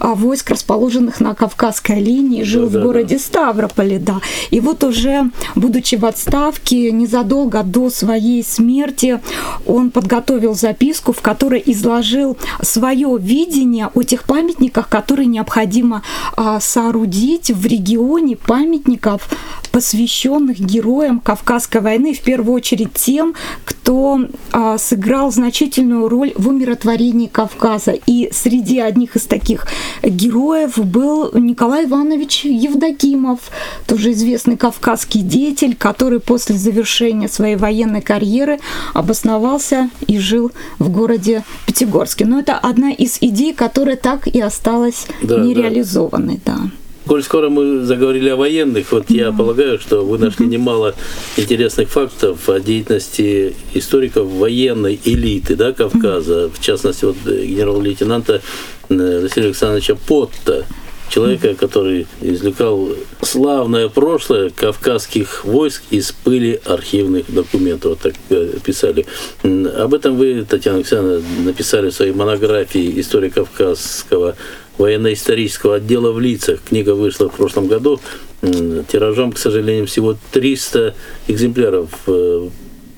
а, 0.00 0.14
войск, 0.42 0.50
расположенных 0.50 1.20
на 1.20 1.34
Кавказской 1.34 2.00
линии, 2.00 2.42
жил 2.42 2.68
да, 2.68 2.80
в 2.80 2.82
городе 2.82 3.16
да. 3.16 3.22
Ставрополе, 3.22 3.98
да. 3.98 4.20
И 4.50 4.60
вот 4.60 4.84
уже, 4.84 5.30
будучи 5.54 5.96
в 5.96 6.04
отставке, 6.04 6.90
незадолго 6.92 7.62
до 7.62 7.90
своей 7.90 8.42
смерти, 8.42 9.20
он 9.66 9.90
подготовил 9.90 10.54
записку, 10.54 11.12
в 11.12 11.20
которой 11.20 11.62
изложил 11.66 12.36
свое 12.62 13.16
видение 13.20 13.88
о 13.94 14.02
тех 14.02 14.24
памятниках, 14.24 14.88
которые 14.88 15.26
необходимо 15.26 16.02
а, 16.36 16.60
соорудить 16.60 17.50
в 17.50 17.66
регионе 17.66 18.36
памятников, 18.36 19.28
посвященных 19.70 20.58
героям 20.60 21.20
Кавказской 21.20 21.80
войны, 21.80 22.14
в 22.14 22.20
первую 22.20 22.54
очередь 22.54 22.92
тем, 22.94 23.34
кто 23.64 24.20
а, 24.52 24.78
сыграл 24.78 25.30
значительную 25.30 26.08
роль 26.08 26.32
в 26.36 26.48
умиротворении 26.48 27.26
Кавказа. 27.26 27.92
И 28.06 28.30
среди 28.32 28.80
одних 28.80 29.16
из 29.16 29.22
таких 29.22 29.66
героев 30.02 30.31
был 30.78 31.30
Николай 31.34 31.84
Иванович 31.84 32.44
Евдокимов, 32.44 33.40
тоже 33.86 34.12
известный 34.12 34.56
кавказский 34.56 35.22
деятель, 35.22 35.76
который 35.76 36.20
после 36.20 36.56
завершения 36.56 37.28
своей 37.28 37.56
военной 37.56 38.02
карьеры 38.02 38.58
обосновался 38.94 39.90
и 40.06 40.18
жил 40.18 40.52
в 40.78 40.90
городе 40.90 41.44
Пятигорске. 41.66 42.24
Но 42.24 42.40
это 42.40 42.58
одна 42.58 42.90
из 42.90 43.18
идей, 43.20 43.54
которая 43.54 43.96
так 43.96 44.26
и 44.26 44.40
осталась 44.40 45.06
да, 45.22 45.38
нереализованной. 45.38 46.40
Да. 46.44 46.56
Да. 46.56 46.81
Коль 47.06 47.22
скоро 47.22 47.48
мы 47.48 47.80
заговорили 47.80 48.28
о 48.28 48.36
военных, 48.36 48.92
вот 48.92 49.10
я 49.10 49.32
полагаю, 49.32 49.80
что 49.80 50.04
вы 50.04 50.18
нашли 50.18 50.46
немало 50.46 50.94
интересных 51.36 51.88
фактов 51.88 52.48
о 52.48 52.60
деятельности 52.60 53.54
историков 53.74 54.28
военной 54.28 55.00
элиты 55.04 55.56
да, 55.56 55.72
Кавказа, 55.72 56.48
в 56.48 56.60
частности, 56.60 57.04
вот 57.04 57.16
э, 57.26 57.44
генерал-лейтенанта 57.44 58.40
э, 58.88 59.20
Василия 59.22 59.46
Александровича 59.46 59.96
Потта, 60.06 60.64
человека, 61.12 61.54
который 61.54 62.06
извлекал 62.20 62.90
славное 63.20 63.88
прошлое 63.88 64.50
кавказских 64.50 65.44
войск 65.44 65.82
из 65.90 66.12
пыли 66.12 66.60
архивных 66.64 67.32
документов, 67.32 67.90
вот 67.90 68.00
так 68.00 68.14
э, 68.30 68.58
писали. 68.64 69.06
Об 69.42 69.92
этом 69.92 70.16
вы, 70.16 70.46
Татьяна 70.48 70.78
Александровна, 70.78 71.22
написали 71.44 71.90
в 71.90 71.94
своей 71.94 72.12
монографии 72.12 73.00
«История 73.00 73.30
кавказского 73.30 74.36
военно-исторического 74.78 75.76
отдела 75.76 76.12
в 76.12 76.20
лицах. 76.20 76.60
Книга 76.68 76.94
вышла 76.94 77.28
в 77.28 77.34
прошлом 77.36 77.66
году. 77.66 78.00
Тиражом, 78.40 79.32
к 79.32 79.38
сожалению, 79.38 79.86
всего 79.86 80.16
300 80.32 80.94
экземпляров. 81.28 81.90
Э, 82.06 82.48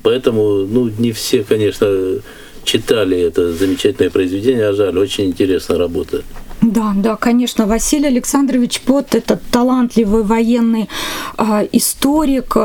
поэтому, 0.02 0.66
ну, 0.66 0.90
не 0.98 1.12
все, 1.12 1.44
конечно, 1.44 2.20
читали 2.64 3.20
это 3.20 3.52
замечательное 3.52 4.10
произведение, 4.10 4.68
а 4.68 4.72
жаль, 4.72 4.98
очень 4.98 5.26
интересная 5.26 5.78
работа. 5.78 6.22
Да, 6.66 6.94
да, 6.96 7.16
конечно, 7.16 7.66
Василий 7.66 8.06
Александрович 8.06 8.80
Пот– 8.80 9.08
это 9.14 9.38
талантливый 9.50 10.22
военный 10.22 10.88
э, 11.36 11.68
историк, 11.72 12.56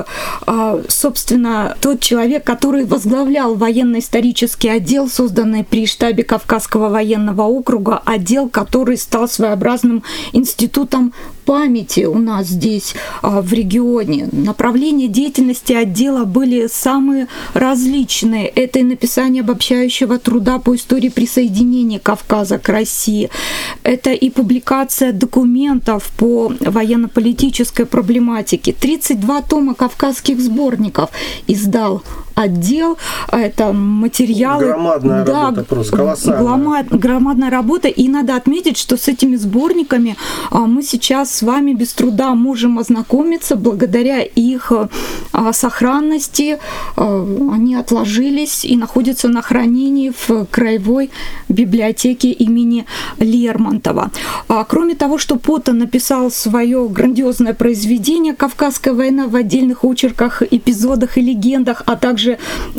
э, 0.47 0.83
собственно, 0.87 1.75
тот 1.81 1.99
человек, 1.99 2.45
который 2.45 2.85
возглавлял 2.85 3.55
военно-исторический 3.55 4.69
отдел, 4.69 5.09
созданный 5.09 5.65
при 5.65 5.85
штабе 5.85 6.23
Кавказского 6.23 6.87
военного 6.87 7.41
округа, 7.41 8.01
отдел, 8.05 8.47
который 8.47 8.95
стал 8.95 9.27
своеобразным 9.27 10.03
институтом 10.31 11.13
памяти 11.49 12.05
у 12.05 12.19
нас 12.19 12.45
здесь 12.45 12.93
а, 13.23 13.41
в 13.41 13.51
регионе. 13.53 14.29
Направления 14.31 15.07
деятельности 15.07 15.73
отдела 15.73 16.25
были 16.25 16.67
самые 16.67 17.27
различные. 17.55 18.45
Это 18.45 18.77
и 18.77 18.83
написание 18.83 19.41
обобщающего 19.41 20.19
труда 20.19 20.59
по 20.59 20.75
истории 20.75 21.09
присоединения 21.09 21.97
Кавказа 21.97 22.59
к 22.59 22.69
России. 22.69 23.31
Это 23.81 24.11
и 24.11 24.29
публикация 24.29 25.11
документов 25.11 26.11
по 26.17 26.53
военно-политической 26.59 27.87
проблематике. 27.87 28.71
32 28.71 29.41
тома 29.41 29.73
кавказских 29.73 30.39
сборников 30.39 31.09
издал 31.47 32.03
отдел, 32.39 32.97
это 33.31 33.73
материалы. 33.73 34.65
Громадная 34.65 35.25
да, 35.25 35.43
работа 35.43 35.63
просто, 35.63 35.97
колоссальная. 35.97 36.43
Громад, 36.43 36.85
громадная 36.89 37.49
работа, 37.49 37.87
и 37.87 38.07
надо 38.07 38.35
отметить, 38.35 38.77
что 38.77 38.97
с 38.97 39.07
этими 39.07 39.35
сборниками 39.35 40.15
а, 40.49 40.59
мы 40.59 40.83
сейчас 40.83 41.35
с 41.35 41.41
вами 41.41 41.73
без 41.73 41.93
труда 41.93 42.33
можем 42.35 42.79
ознакомиться 42.79 43.55
благодаря 43.55 44.21
их 44.21 44.71
а, 44.71 45.53
сохранности. 45.53 46.59
А, 46.95 47.51
они 47.53 47.75
отложились 47.75 48.63
и 48.63 48.77
находятся 48.77 49.27
на 49.27 49.41
хранении 49.41 50.11
в 50.27 50.45
Краевой 50.45 51.11
библиотеке 51.49 52.31
имени 52.31 52.85
Лермонтова. 53.17 54.11
Кроме 54.67 54.95
того, 54.95 55.17
что 55.17 55.35
Пота 55.35 55.73
написал 55.73 56.31
свое 56.31 56.87
грандиозное 56.87 57.53
произведение 57.53 58.33
«Кавказская 58.33 58.93
война» 58.93 59.27
в 59.27 59.35
отдельных 59.35 59.83
очерках, 59.83 60.43
эпизодах 60.43 61.17
и 61.17 61.21
легендах, 61.21 61.83
а 61.85 61.95
также 61.95 62.28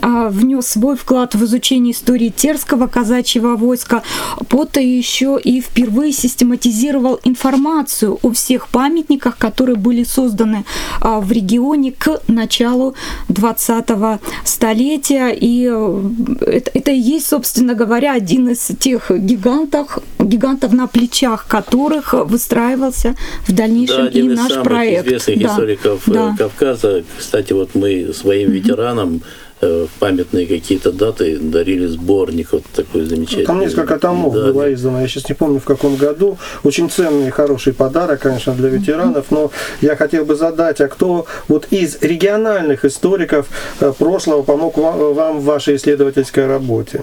внес 0.02 0.66
свой 0.66 0.96
вклад 0.96 1.34
в 1.34 1.44
изучение 1.44 1.92
истории 1.92 2.32
Терского 2.34 2.86
казачьего 2.86 3.56
войска, 3.56 4.02
Пота 4.48 4.80
еще 4.80 5.38
и 5.42 5.60
впервые 5.60 6.12
систематизировал 6.12 7.20
информацию 7.24 8.18
о 8.22 8.32
всех 8.32 8.68
памятниках, 8.68 9.36
которые 9.38 9.76
были 9.76 10.04
созданы 10.04 10.64
а, 11.00 11.20
в 11.20 11.30
регионе 11.32 11.92
к 11.92 12.20
началу 12.28 12.94
20-го 13.28 14.20
столетия. 14.44 15.28
И 15.28 15.68
э, 15.70 16.10
это, 16.46 16.70
это 16.74 16.90
и 16.90 16.98
есть, 16.98 17.28
собственно 17.28 17.74
говоря, 17.74 18.14
один 18.14 18.48
из 18.48 18.70
тех 18.78 19.10
гигантов, 19.10 19.98
гигантов 20.18 20.72
на 20.72 20.86
плечах 20.86 21.46
которых 21.46 22.12
выстраивался 22.12 23.14
в 23.46 23.52
дальнейшем 23.52 23.96
да, 23.96 24.04
один 24.04 24.30
и 24.30 24.34
из 24.34 24.38
наш 24.38 24.52
самых 24.52 24.64
проект. 24.64 25.06
известных 25.06 25.38
да. 25.40 25.48
историков 25.48 26.08
э, 26.08 26.12
да. 26.12 26.34
Кавказа. 26.38 27.04
Кстати, 27.18 27.52
вот 27.52 27.74
мы 27.74 28.12
своим 28.14 28.50
ветеранам 28.50 29.22
Э, 29.62 29.86
памятные 29.98 30.46
какие-то 30.46 30.90
даты 30.90 31.38
дарили 31.38 31.84
сборник 31.84 32.52
вот 32.52 32.62
такой 32.74 33.04
замечательный. 33.04 33.44
Там 33.44 33.60
несколько 33.60 33.98
томов 33.98 34.32
да, 34.32 34.52
было 34.52 34.72
издано, 34.72 35.02
я 35.02 35.06
сейчас 35.08 35.28
не 35.28 35.34
помню 35.34 35.60
в 35.60 35.64
каком 35.64 35.96
году. 35.96 36.38
Очень 36.64 36.88
ценный 36.88 37.28
и 37.28 37.30
хороший 37.30 37.74
подарок, 37.74 38.20
конечно, 38.20 38.54
для 38.54 38.70
ветеранов, 38.70 39.26
но 39.30 39.50
я 39.82 39.96
хотел 39.96 40.24
бы 40.24 40.34
задать, 40.34 40.80
а 40.80 40.88
кто 40.88 41.26
вот 41.48 41.66
из 41.70 41.98
региональных 42.00 42.86
историков 42.86 43.48
э, 43.80 43.92
прошлого 43.98 44.40
помог 44.42 44.78
вам 44.78 45.40
в 45.40 45.44
вашей 45.44 45.76
исследовательской 45.76 46.46
работе? 46.46 47.02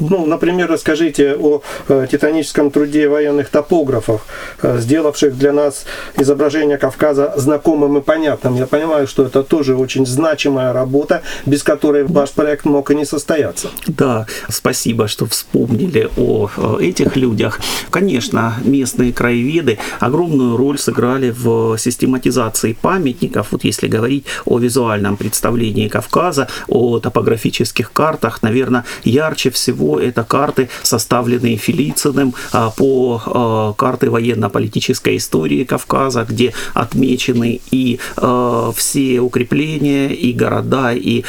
Ну, 0.00 0.26
например, 0.26 0.70
расскажите 0.70 1.34
о 1.34 1.62
э, 1.88 2.06
титаническом 2.10 2.70
труде 2.70 3.08
военных 3.08 3.48
топографов, 3.48 4.26
э, 4.62 4.78
сделавших 4.80 5.36
для 5.36 5.52
нас 5.52 5.84
изображение 6.18 6.78
Кавказа 6.78 7.34
знакомым 7.36 7.98
и 7.98 8.00
понятным. 8.00 8.56
Я 8.56 8.66
понимаю, 8.66 9.06
что 9.06 9.24
это 9.24 9.42
тоже 9.42 9.76
очень 9.76 10.06
значимая 10.06 10.72
работа, 10.72 11.22
без 11.46 11.62
которой 11.62 12.04
ваш 12.04 12.30
проект 12.30 12.64
мог 12.64 12.90
и 12.90 12.94
не 12.94 13.04
состояться. 13.04 13.68
Да, 13.86 14.26
спасибо, 14.48 15.08
что 15.08 15.26
вспомнили 15.26 16.08
о 16.16 16.48
э, 16.56 16.84
этих 16.84 17.16
людях. 17.16 17.60
Конечно, 17.90 18.54
местные 18.64 19.12
краеведы 19.12 19.78
огромную 20.00 20.56
роль 20.56 20.78
сыграли 20.78 21.30
в 21.30 21.76
систематизации 21.78 22.72
памятников. 22.72 23.48
Вот 23.52 23.64
если 23.64 23.88
говорить 23.88 24.24
о 24.44 24.58
визуальном 24.58 25.16
представлении 25.16 25.88
Кавказа, 25.88 26.48
о 26.68 26.98
топографических 26.98 27.92
картах, 27.92 28.42
наверное, 28.42 28.84
ярче 29.04 29.50
всего 29.50 29.61
всего 29.62 30.00
это 30.00 30.24
карты, 30.24 30.68
составленные 30.82 31.56
Филициным 31.56 32.34
а, 32.52 32.70
по 32.70 33.22
а, 33.24 33.72
карты 33.74 34.10
военно-политической 34.10 35.16
истории 35.16 35.62
Кавказа, 35.62 36.26
где 36.28 36.52
отмечены 36.74 37.60
и 37.70 38.00
а, 38.16 38.72
все 38.74 39.20
укрепления, 39.20 40.08
и 40.08 40.32
города, 40.32 40.92
и 40.92 41.24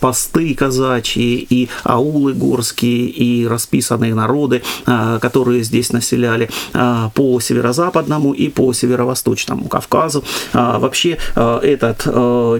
посты 0.00 0.54
казачьи, 0.54 1.46
и 1.48 1.68
аулы 1.84 2.34
горские, 2.34 3.08
и 3.08 3.46
расписанные 3.46 4.14
народы, 4.14 4.62
которые 5.20 5.62
здесь 5.62 5.92
населяли 5.92 6.48
по 7.14 7.40
северо-западному 7.40 8.32
и 8.32 8.48
по 8.48 8.72
северо-восточному 8.72 9.68
Кавказу. 9.68 10.24
Вообще 10.52 11.18
этот 11.34 12.06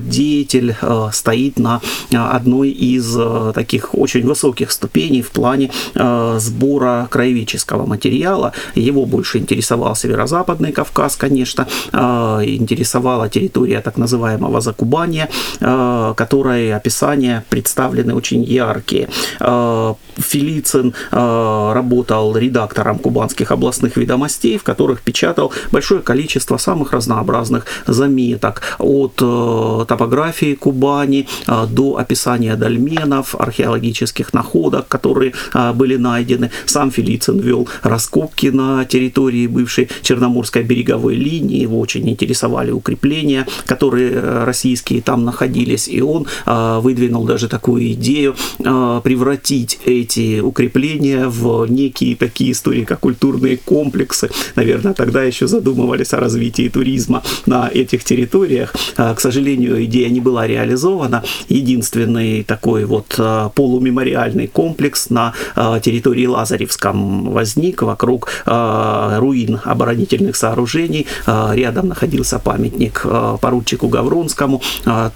деятель 0.08 0.74
стоит 1.12 1.58
на 1.58 1.80
одной 2.12 2.70
из 2.70 3.16
таких 3.54 3.94
очень 3.94 4.26
высоких 4.26 4.70
ступеней 4.70 4.85
ступеней 4.86 5.22
в 5.22 5.30
плане 5.30 5.70
э, 5.94 6.38
сбора 6.40 7.08
краеведческого 7.10 7.86
материала. 7.86 8.52
Его 8.76 9.04
больше 9.06 9.38
интересовал 9.38 9.96
северо-западный 9.96 10.72
Кавказ, 10.72 11.16
конечно, 11.16 11.66
э, 11.92 11.98
интересовала 12.46 13.28
территория 13.28 13.80
так 13.80 13.98
называемого 13.98 14.60
Закубания, 14.60 15.28
э, 15.60 16.14
которой 16.16 16.72
описания 16.72 17.44
представлены 17.50 18.14
очень 18.14 18.44
яркие. 18.44 19.08
Э, 19.40 19.94
Филицин 20.16 20.94
э, 21.12 21.72
работал 21.74 22.36
редактором 22.36 22.98
кубанских 22.98 23.50
областных 23.50 23.96
ведомостей, 23.96 24.58
в 24.58 24.62
которых 24.62 25.00
печатал 25.00 25.52
большое 25.72 26.00
количество 26.00 26.58
самых 26.58 26.92
разнообразных 26.92 27.66
заметок 27.86 28.62
от 28.78 29.14
э, 29.20 29.84
топографии 29.88 30.54
Кубани 30.54 31.26
э, 31.46 31.66
до 31.70 31.96
описания 31.96 32.56
дольменов, 32.56 33.34
археологических 33.34 34.32
находок, 34.32 34.75
которые 34.82 35.32
а, 35.52 35.72
были 35.72 35.96
найдены. 35.96 36.50
Сам 36.66 36.90
Филицин 36.90 37.38
вел 37.40 37.68
раскопки 37.82 38.48
на 38.48 38.84
территории 38.84 39.46
бывшей 39.46 39.88
Черноморской 40.02 40.62
береговой 40.62 41.14
линии. 41.14 41.60
Его 41.60 41.78
очень 41.80 42.08
интересовали 42.08 42.70
укрепления, 42.70 43.46
которые 43.66 44.12
э, 44.12 44.44
российские 44.44 45.02
там 45.02 45.24
находились. 45.24 45.88
И 45.88 46.00
он 46.00 46.26
а, 46.44 46.80
выдвинул 46.80 47.24
даже 47.24 47.48
такую 47.48 47.92
идею 47.92 48.34
а, 48.64 49.00
превратить 49.00 49.78
эти 49.84 50.40
укрепления 50.40 51.28
в 51.28 51.66
некие 51.66 52.16
такие 52.16 52.52
историко-культурные 52.52 53.56
комплексы. 53.56 54.30
Наверное, 54.54 54.94
тогда 54.94 55.22
еще 55.22 55.46
задумывались 55.46 56.12
о 56.12 56.20
развитии 56.20 56.68
туризма 56.68 57.22
на 57.46 57.68
этих 57.72 58.04
территориях. 58.04 58.74
К 58.96 59.16
сожалению, 59.18 59.84
идея 59.84 60.08
не 60.08 60.20
была 60.20 60.46
реализована. 60.46 61.22
Единственный 61.48 62.42
такой 62.44 62.84
вот 62.84 63.18
полумемориальный 63.54 64.46
комплекс 64.46 64.65
комплекс 64.66 65.10
на 65.10 65.32
э, 65.54 65.80
территории 65.80 66.26
Лазаревском 66.26 67.30
возник 67.30 67.82
вокруг 67.82 68.28
э, 68.46 69.18
руин 69.20 69.60
оборонительных 69.64 70.34
сооружений. 70.34 71.06
Э, 71.26 71.52
рядом 71.54 71.88
находился 71.88 72.38
памятник 72.38 73.06
поручику 73.40 73.88
Гавронскому. 73.88 74.62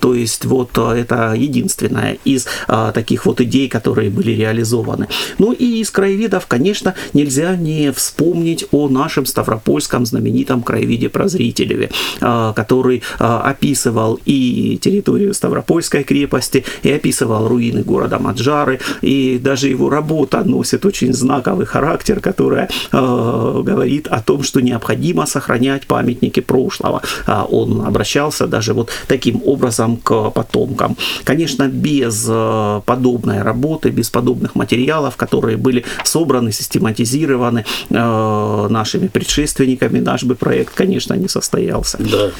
То 0.01 0.15
есть 0.15 0.45
вот 0.45 0.79
это 0.79 1.35
единственная 1.37 2.19
из 2.25 2.47
таких 2.95 3.27
вот 3.27 3.41
идей, 3.41 3.69
которые 3.69 4.11
были 4.11 4.33
реализованы. 4.33 5.09
Ну 5.39 5.53
и 5.53 5.81
из 5.81 5.91
краеведов, 5.91 6.47
конечно, 6.47 6.95
нельзя 7.15 7.57
не 7.57 7.93
вспомнить 7.93 8.67
о 8.71 8.89
нашем 8.89 9.27
Ставропольском 9.27 10.07
знаменитом 10.07 10.63
краеведе 10.63 11.09
Прозрителеве, 11.09 11.91
который 12.21 13.03
описывал 13.19 14.21
и 14.25 14.79
территорию 14.81 15.35
Ставропольской 15.35 16.05
крепости, 16.05 16.65
и 16.83 16.93
описывал 16.93 17.49
руины 17.49 17.83
города 17.83 18.19
Маджары, 18.19 18.81
и 19.03 19.40
даже 19.43 19.69
его 19.69 19.91
работа 19.91 20.43
носит 20.45 20.87
очень 20.87 21.13
знаковый 21.13 21.67
характер, 21.67 22.21
которая 22.21 22.69
э, 22.93 23.63
говорит 23.65 24.09
о 24.09 24.21
том, 24.21 24.43
что 24.43 24.61
необходимо 24.61 25.27
сохранять 25.27 25.87
памятники 25.87 26.41
прошлого. 26.41 27.03
А 27.27 27.45
он 27.45 27.87
обращался 27.87 28.47
даже 28.47 28.75
вот 28.75 28.91
таким 29.09 29.43
образом 29.45 29.97
к 29.97 30.31
потомкам. 30.31 30.97
Конечно, 31.25 31.69
без 31.69 32.27
э, 32.29 32.81
подобной 32.85 33.43
работы, 33.43 33.91
без 33.91 34.11
подобных 34.11 34.55
материалов, 34.55 35.17
которые 35.17 35.57
были 35.57 35.85
собраны, 36.05 36.53
систематизированы 36.53 37.65
э, 37.91 38.67
нашими 38.71 39.09
предшественниками, 39.09 40.01
наш 40.01 40.25
бы 40.25 40.35
проект, 40.35 40.75
конечно, 40.75 41.15
не 41.15 41.29
состоялся. 41.29 41.99
Да. 41.99 42.31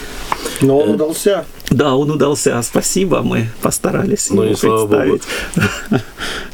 Но 0.61 0.79
он 0.79 0.91
удался. 0.91 1.45
Да, 1.71 1.95
он 1.95 2.11
удался. 2.11 2.61
Спасибо, 2.63 3.23
мы 3.23 3.49
постарались 3.63 4.31
ну 4.31 4.43
его 4.43 4.53
и 4.53 4.57
представить. 4.57 5.23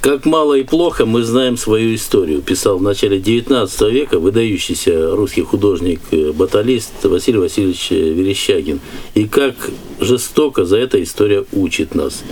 Как 0.03 0.25
мало 0.25 0.55
и 0.55 0.63
плохо 0.63 1.07
мы 1.07 1.25
знаем 1.25 1.57
свою 1.57 1.95
историю, 1.95 2.43
писал 2.43 2.79
в 2.79 2.83
начале 2.83 3.19
XIX 3.19 3.91
века 3.91 4.21
выдающийся 4.21 5.17
русский 5.17 5.43
художник-баталист 5.43 7.05
Василий 7.05 7.39
Васильевич 7.39 7.91
Верещагин. 7.91 8.81
И 9.15 9.27
как 9.27 9.55
жестоко 9.99 10.65
за 10.65 10.77
это 10.77 11.03
история 11.03 11.45
учит 11.53 11.95
нас. 11.95 12.23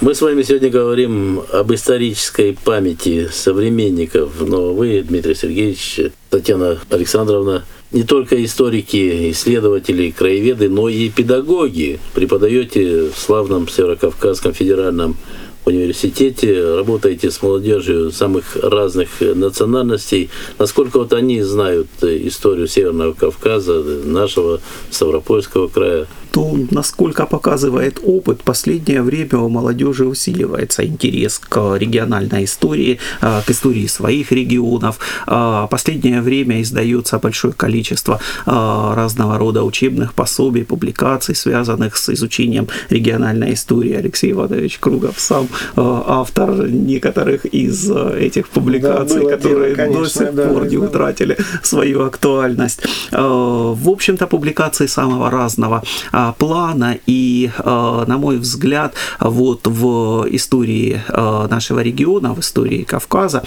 Мы 0.00 0.14
с 0.14 0.20
вами 0.20 0.42
сегодня 0.42 0.70
говорим 0.70 1.42
об 1.52 1.72
исторической 1.72 2.56
памяти 2.64 3.28
современников, 3.32 4.40
но 4.40 4.74
вы, 4.74 5.02
Дмитрий 5.02 5.34
Сергеевич, 5.34 6.00
Татьяна 6.30 6.78
Александровна, 6.90 7.64
не 7.94 8.02
только 8.02 8.44
историки, 8.44 9.30
исследователи, 9.30 10.10
краеведы, 10.10 10.68
но 10.68 10.88
и 10.88 11.08
педагоги. 11.08 12.00
Преподаете 12.12 13.08
в 13.08 13.16
славном 13.16 13.68
Северокавказском 13.68 14.52
федеральном 14.52 15.16
университете, 15.64 16.74
работаете 16.74 17.30
с 17.30 17.40
молодежью 17.40 18.10
самых 18.10 18.56
разных 18.56 19.20
национальностей. 19.20 20.28
Насколько 20.58 20.98
вот 20.98 21.12
они 21.12 21.40
знают 21.42 21.86
историю 22.02 22.66
Северного 22.66 23.14
Кавказа, 23.14 23.80
нашего 24.04 24.60
Ставропольского 24.90 25.68
края? 25.68 26.08
То, 26.34 26.58
насколько 26.72 27.26
показывает 27.26 28.00
опыт, 28.02 28.42
последнее 28.42 29.02
время 29.02 29.38
у 29.38 29.48
молодежи 29.48 30.04
усиливается 30.04 30.84
интерес 30.84 31.38
к 31.38 31.76
региональной 31.76 32.42
истории, 32.42 32.98
а, 33.20 33.40
к 33.46 33.50
истории 33.50 33.86
своих 33.86 34.32
регионов. 34.32 34.98
А, 35.28 35.68
последнее 35.68 36.20
время 36.22 36.60
издается 36.60 37.20
большое 37.20 37.54
количество 37.54 38.18
а, 38.46 38.96
разного 38.96 39.38
рода 39.38 39.62
учебных 39.62 40.12
пособий, 40.12 40.64
публикаций, 40.64 41.36
связанных 41.36 41.96
с 41.96 42.08
изучением 42.08 42.66
региональной 42.90 43.54
истории. 43.54 43.92
Алексей 43.92 44.32
Иванович 44.32 44.78
Кругов 44.80 45.20
сам 45.20 45.46
автор 45.76 46.66
некоторых 46.68 47.44
из 47.44 47.88
этих 47.88 48.48
публикаций, 48.48 49.22
да, 49.22 49.36
которые 49.36 49.76
дело, 49.76 49.86
конечно, 49.86 50.02
до 50.02 50.08
сих 50.08 50.34
да, 50.34 50.48
пор 50.48 50.66
не 50.66 50.78
да. 50.78 50.84
утратили 50.84 51.36
свою 51.62 52.04
актуальность. 52.04 52.80
В 53.12 53.88
общем-то, 53.88 54.26
публикации 54.26 54.86
самого 54.86 55.30
разного 55.30 55.84
плана 56.32 56.96
и, 57.06 57.50
на 57.64 58.18
мой 58.18 58.38
взгляд, 58.38 58.94
вот 59.20 59.66
в 59.66 60.26
истории 60.30 61.00
нашего 61.08 61.80
региона, 61.80 62.34
в 62.34 62.40
истории 62.40 62.82
Кавказа, 62.82 63.42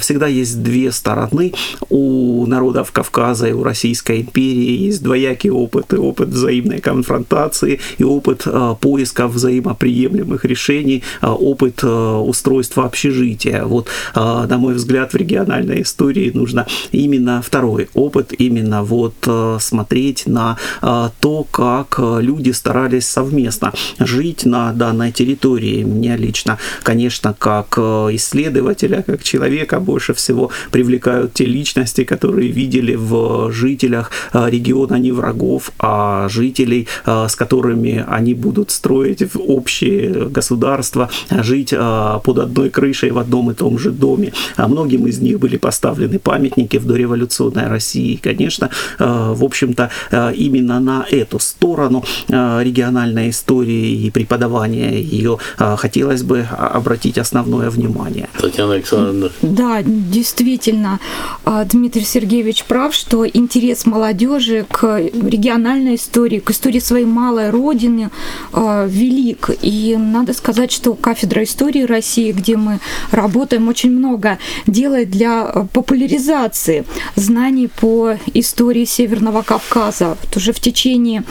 всегда 0.00 0.26
есть 0.26 0.62
две 0.62 0.92
стороны. 0.92 1.52
У 1.90 2.46
народов 2.46 2.92
Кавказа 2.92 3.48
и 3.48 3.52
у 3.52 3.62
Российской 3.62 4.20
империи 4.20 4.86
есть 4.86 5.02
двоякий 5.02 5.50
опыт, 5.50 5.92
и 5.92 5.96
опыт 5.96 6.28
взаимной 6.28 6.80
конфронтации, 6.80 7.80
и 7.98 8.04
опыт 8.04 8.46
поиска 8.80 9.28
взаимоприемлемых 9.28 10.44
решений, 10.44 11.02
опыт 11.22 11.82
устройства 11.84 12.84
общежития. 12.84 13.64
Вот, 13.64 13.88
на 14.14 14.58
мой 14.58 14.74
взгляд, 14.74 15.12
в 15.12 15.16
региональной 15.16 15.82
истории 15.82 16.30
нужно 16.34 16.66
именно 16.92 17.42
второй 17.42 17.88
опыт, 17.94 18.32
именно 18.38 18.82
вот 18.82 19.14
смотреть 19.60 20.26
на 20.26 20.56
то, 20.80 21.46
как 21.50 21.97
люди 21.98 22.50
старались 22.50 23.06
совместно 23.06 23.72
жить 23.98 24.44
на 24.46 24.72
данной 24.72 25.12
территории. 25.12 25.82
Меня 25.82 26.16
лично, 26.16 26.58
конечно, 26.82 27.34
как 27.38 27.78
исследователя, 27.78 29.02
как 29.02 29.22
человека 29.22 29.80
больше 29.80 30.14
всего 30.14 30.50
привлекают 30.70 31.34
те 31.34 31.44
личности, 31.44 32.04
которые 32.04 32.50
видели 32.50 32.94
в 32.94 33.50
жителях 33.50 34.10
региона 34.32 34.96
не 34.96 35.12
врагов, 35.12 35.72
а 35.78 36.28
жителей, 36.28 36.86
с 37.04 37.34
которыми 37.34 38.04
они 38.08 38.34
будут 38.34 38.70
строить 38.70 39.22
общее 39.34 40.28
государство, 40.28 41.10
жить 41.30 41.70
под 41.70 42.38
одной 42.38 42.70
крышей 42.70 43.10
в 43.10 43.18
одном 43.18 43.50
и 43.50 43.54
том 43.54 43.78
же 43.78 43.90
доме. 43.90 44.32
А 44.56 44.68
многим 44.68 45.06
из 45.06 45.18
них 45.20 45.38
были 45.38 45.56
поставлены 45.56 46.18
памятники 46.18 46.76
в 46.76 46.86
дореволюционной 46.86 47.66
России. 47.68 48.12
И, 48.12 48.16
конечно, 48.16 48.70
в 48.98 49.44
общем-то, 49.44 49.90
именно 50.36 50.78
на 50.80 51.06
эту 51.10 51.38
сторону 51.38 51.87
региональной 52.28 53.30
истории 53.30 54.06
и 54.06 54.10
преподавания 54.10 55.00
ее 55.00 55.38
хотелось 55.56 56.22
бы 56.22 56.46
обратить 56.50 57.18
основное 57.18 57.70
внимание. 57.70 58.28
Татьяна 58.40 58.74
Александровна. 58.74 59.30
Да, 59.42 59.82
действительно, 59.82 61.00
Дмитрий 61.44 62.04
Сергеевич 62.04 62.64
прав, 62.64 62.94
что 62.94 63.26
интерес 63.26 63.86
молодежи 63.86 64.66
к 64.70 64.98
региональной 64.98 65.96
истории, 65.96 66.38
к 66.38 66.50
истории 66.50 66.80
своей 66.80 67.06
малой 67.06 67.50
родины 67.50 68.10
велик. 68.52 69.50
И 69.62 69.96
надо 69.98 70.32
сказать, 70.32 70.72
что 70.72 70.94
кафедра 70.94 71.42
истории 71.42 71.82
России, 71.82 72.32
где 72.32 72.56
мы 72.56 72.80
работаем, 73.10 73.68
очень 73.68 73.90
много 73.90 74.38
делает 74.66 75.10
для 75.10 75.44
популяризации 75.72 76.84
знаний 77.16 77.68
по 77.68 78.14
истории 78.34 78.84
Северного 78.84 79.42
Кавказа. 79.42 80.16
Вот 80.20 80.36
уже 80.36 80.52
в 80.52 80.60
течение 80.60 81.24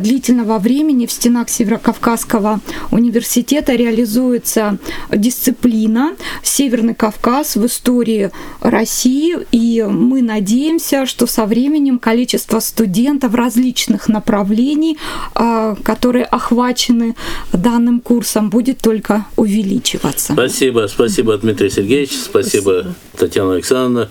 длительного 0.00 0.58
времени 0.58 1.06
в 1.06 1.12
стенах 1.12 1.48
Северокавказского 1.48 2.60
университета 2.90 3.74
реализуется 3.74 4.78
дисциплина 5.10 6.16
«Северный 6.42 6.94
Кавказ 6.94 7.56
в 7.56 7.66
истории 7.66 8.30
России», 8.60 9.36
и 9.52 9.82
мы 9.82 10.22
надеемся, 10.22 11.06
что 11.06 11.26
со 11.26 11.46
временем 11.46 11.98
количество 11.98 12.60
студентов 12.60 13.34
различных 13.34 14.08
направлений, 14.08 14.98
которые 15.82 16.24
охвачены 16.24 17.14
данным 17.52 18.00
курсом, 18.00 18.50
будет 18.50 18.78
только 18.78 19.26
увеличиваться. 19.36 20.32
Спасибо, 20.32 20.86
спасибо, 20.88 21.36
Дмитрий 21.38 21.70
Сергеевич, 21.70 22.12
спасибо, 22.12 22.46
спасибо. 22.46 22.94
Татьяна 23.16 23.54
Александровна. 23.54 24.08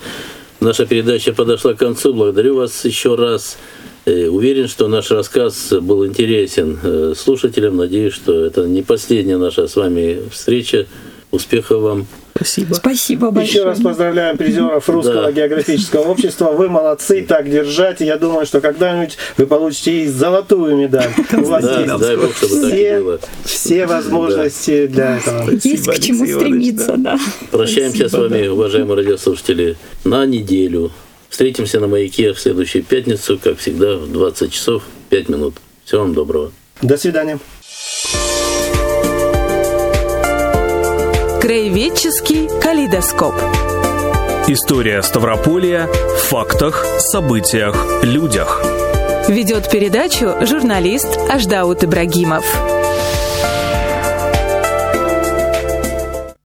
Наша 0.60 0.86
передача 0.86 1.34
подошла 1.34 1.74
к 1.74 1.78
концу. 1.78 2.14
Благодарю 2.14 2.56
вас 2.56 2.86
еще 2.86 3.16
раз. 3.16 3.58
Э, 4.06 4.28
уверен, 4.28 4.68
что 4.68 4.88
наш 4.88 5.10
рассказ 5.12 5.74
был 5.82 6.06
интересен 6.06 6.80
э, 6.84 7.14
слушателям. 7.18 7.78
Надеюсь, 7.78 8.14
что 8.14 8.46
это 8.46 8.68
не 8.68 8.84
последняя 8.84 9.38
наша 9.38 9.68
с 9.68 9.76
вами 9.76 10.22
встреча. 10.32 10.86
Успехов 11.32 11.82
вам! 11.82 12.08
Спасибо. 12.36 12.74
Спасибо 12.74 13.32
большое. 13.32 13.60
Еще 13.60 13.64
раз 13.64 13.80
поздравляем 13.80 14.38
призеров 14.38 14.88
Русского 14.90 15.24
да. 15.24 15.32
географического 15.32 16.02
общества. 16.02 16.52
Вы 16.52 16.70
молодцы, 16.70 17.26
так 17.28 17.50
держать. 17.50 18.02
Я 18.02 18.18
думаю, 18.18 18.46
что 18.46 18.60
когда-нибудь 18.60 19.18
вы 19.38 19.48
получите 19.48 20.04
и 20.04 20.08
золотую 20.08 20.76
медаль. 20.76 21.10
У 21.34 21.44
вас 21.46 21.64
да, 21.64 21.80
есть 21.80 21.98
дай 21.98 22.18
Бог, 22.18 22.36
чтобы 22.36 22.68
все, 22.68 23.18
так 23.18 23.30
все 23.46 23.86
возможности 23.88 24.88
да. 24.88 24.94
для 24.94 25.18
этого. 25.18 25.52
Есть 25.52 25.88
к 25.88 26.00
чему 26.00 26.26
стремиться, 26.26 26.96
да. 26.98 27.18
Прощаемся 27.52 28.10
Спасибо, 28.10 28.28
с 28.28 28.30
вами, 28.30 28.46
да. 28.46 28.54
уважаемые 28.54 28.96
радиослушатели, 28.98 29.78
на 30.04 30.26
неделю. 30.26 30.92
Встретимся 31.36 31.82
на 31.82 31.88
маяке 31.88 32.32
в 32.32 32.40
следующую 32.40 32.86
пятницу, 32.86 33.38
как 33.38 33.58
всегда, 33.58 33.98
в 33.98 34.10
20 34.10 34.54
часов 34.54 34.84
5 35.10 35.28
минут. 35.28 35.56
Всего 35.84 36.04
вам 36.04 36.14
доброго. 36.14 36.54
До 36.82 36.96
свидания. 36.96 37.40
Краеведческий 41.42 42.48
калейдоскоп. 42.62 43.34
История 44.48 45.02
Ставрополья 45.02 45.88
в 45.88 46.20
фактах, 46.20 46.86
событиях, 47.00 47.76
людях. 48.02 48.64
Ведет 49.28 49.70
передачу 49.70 50.36
журналист 50.40 51.18
Аждаут 51.30 51.84
Ибрагимов. 51.84 52.46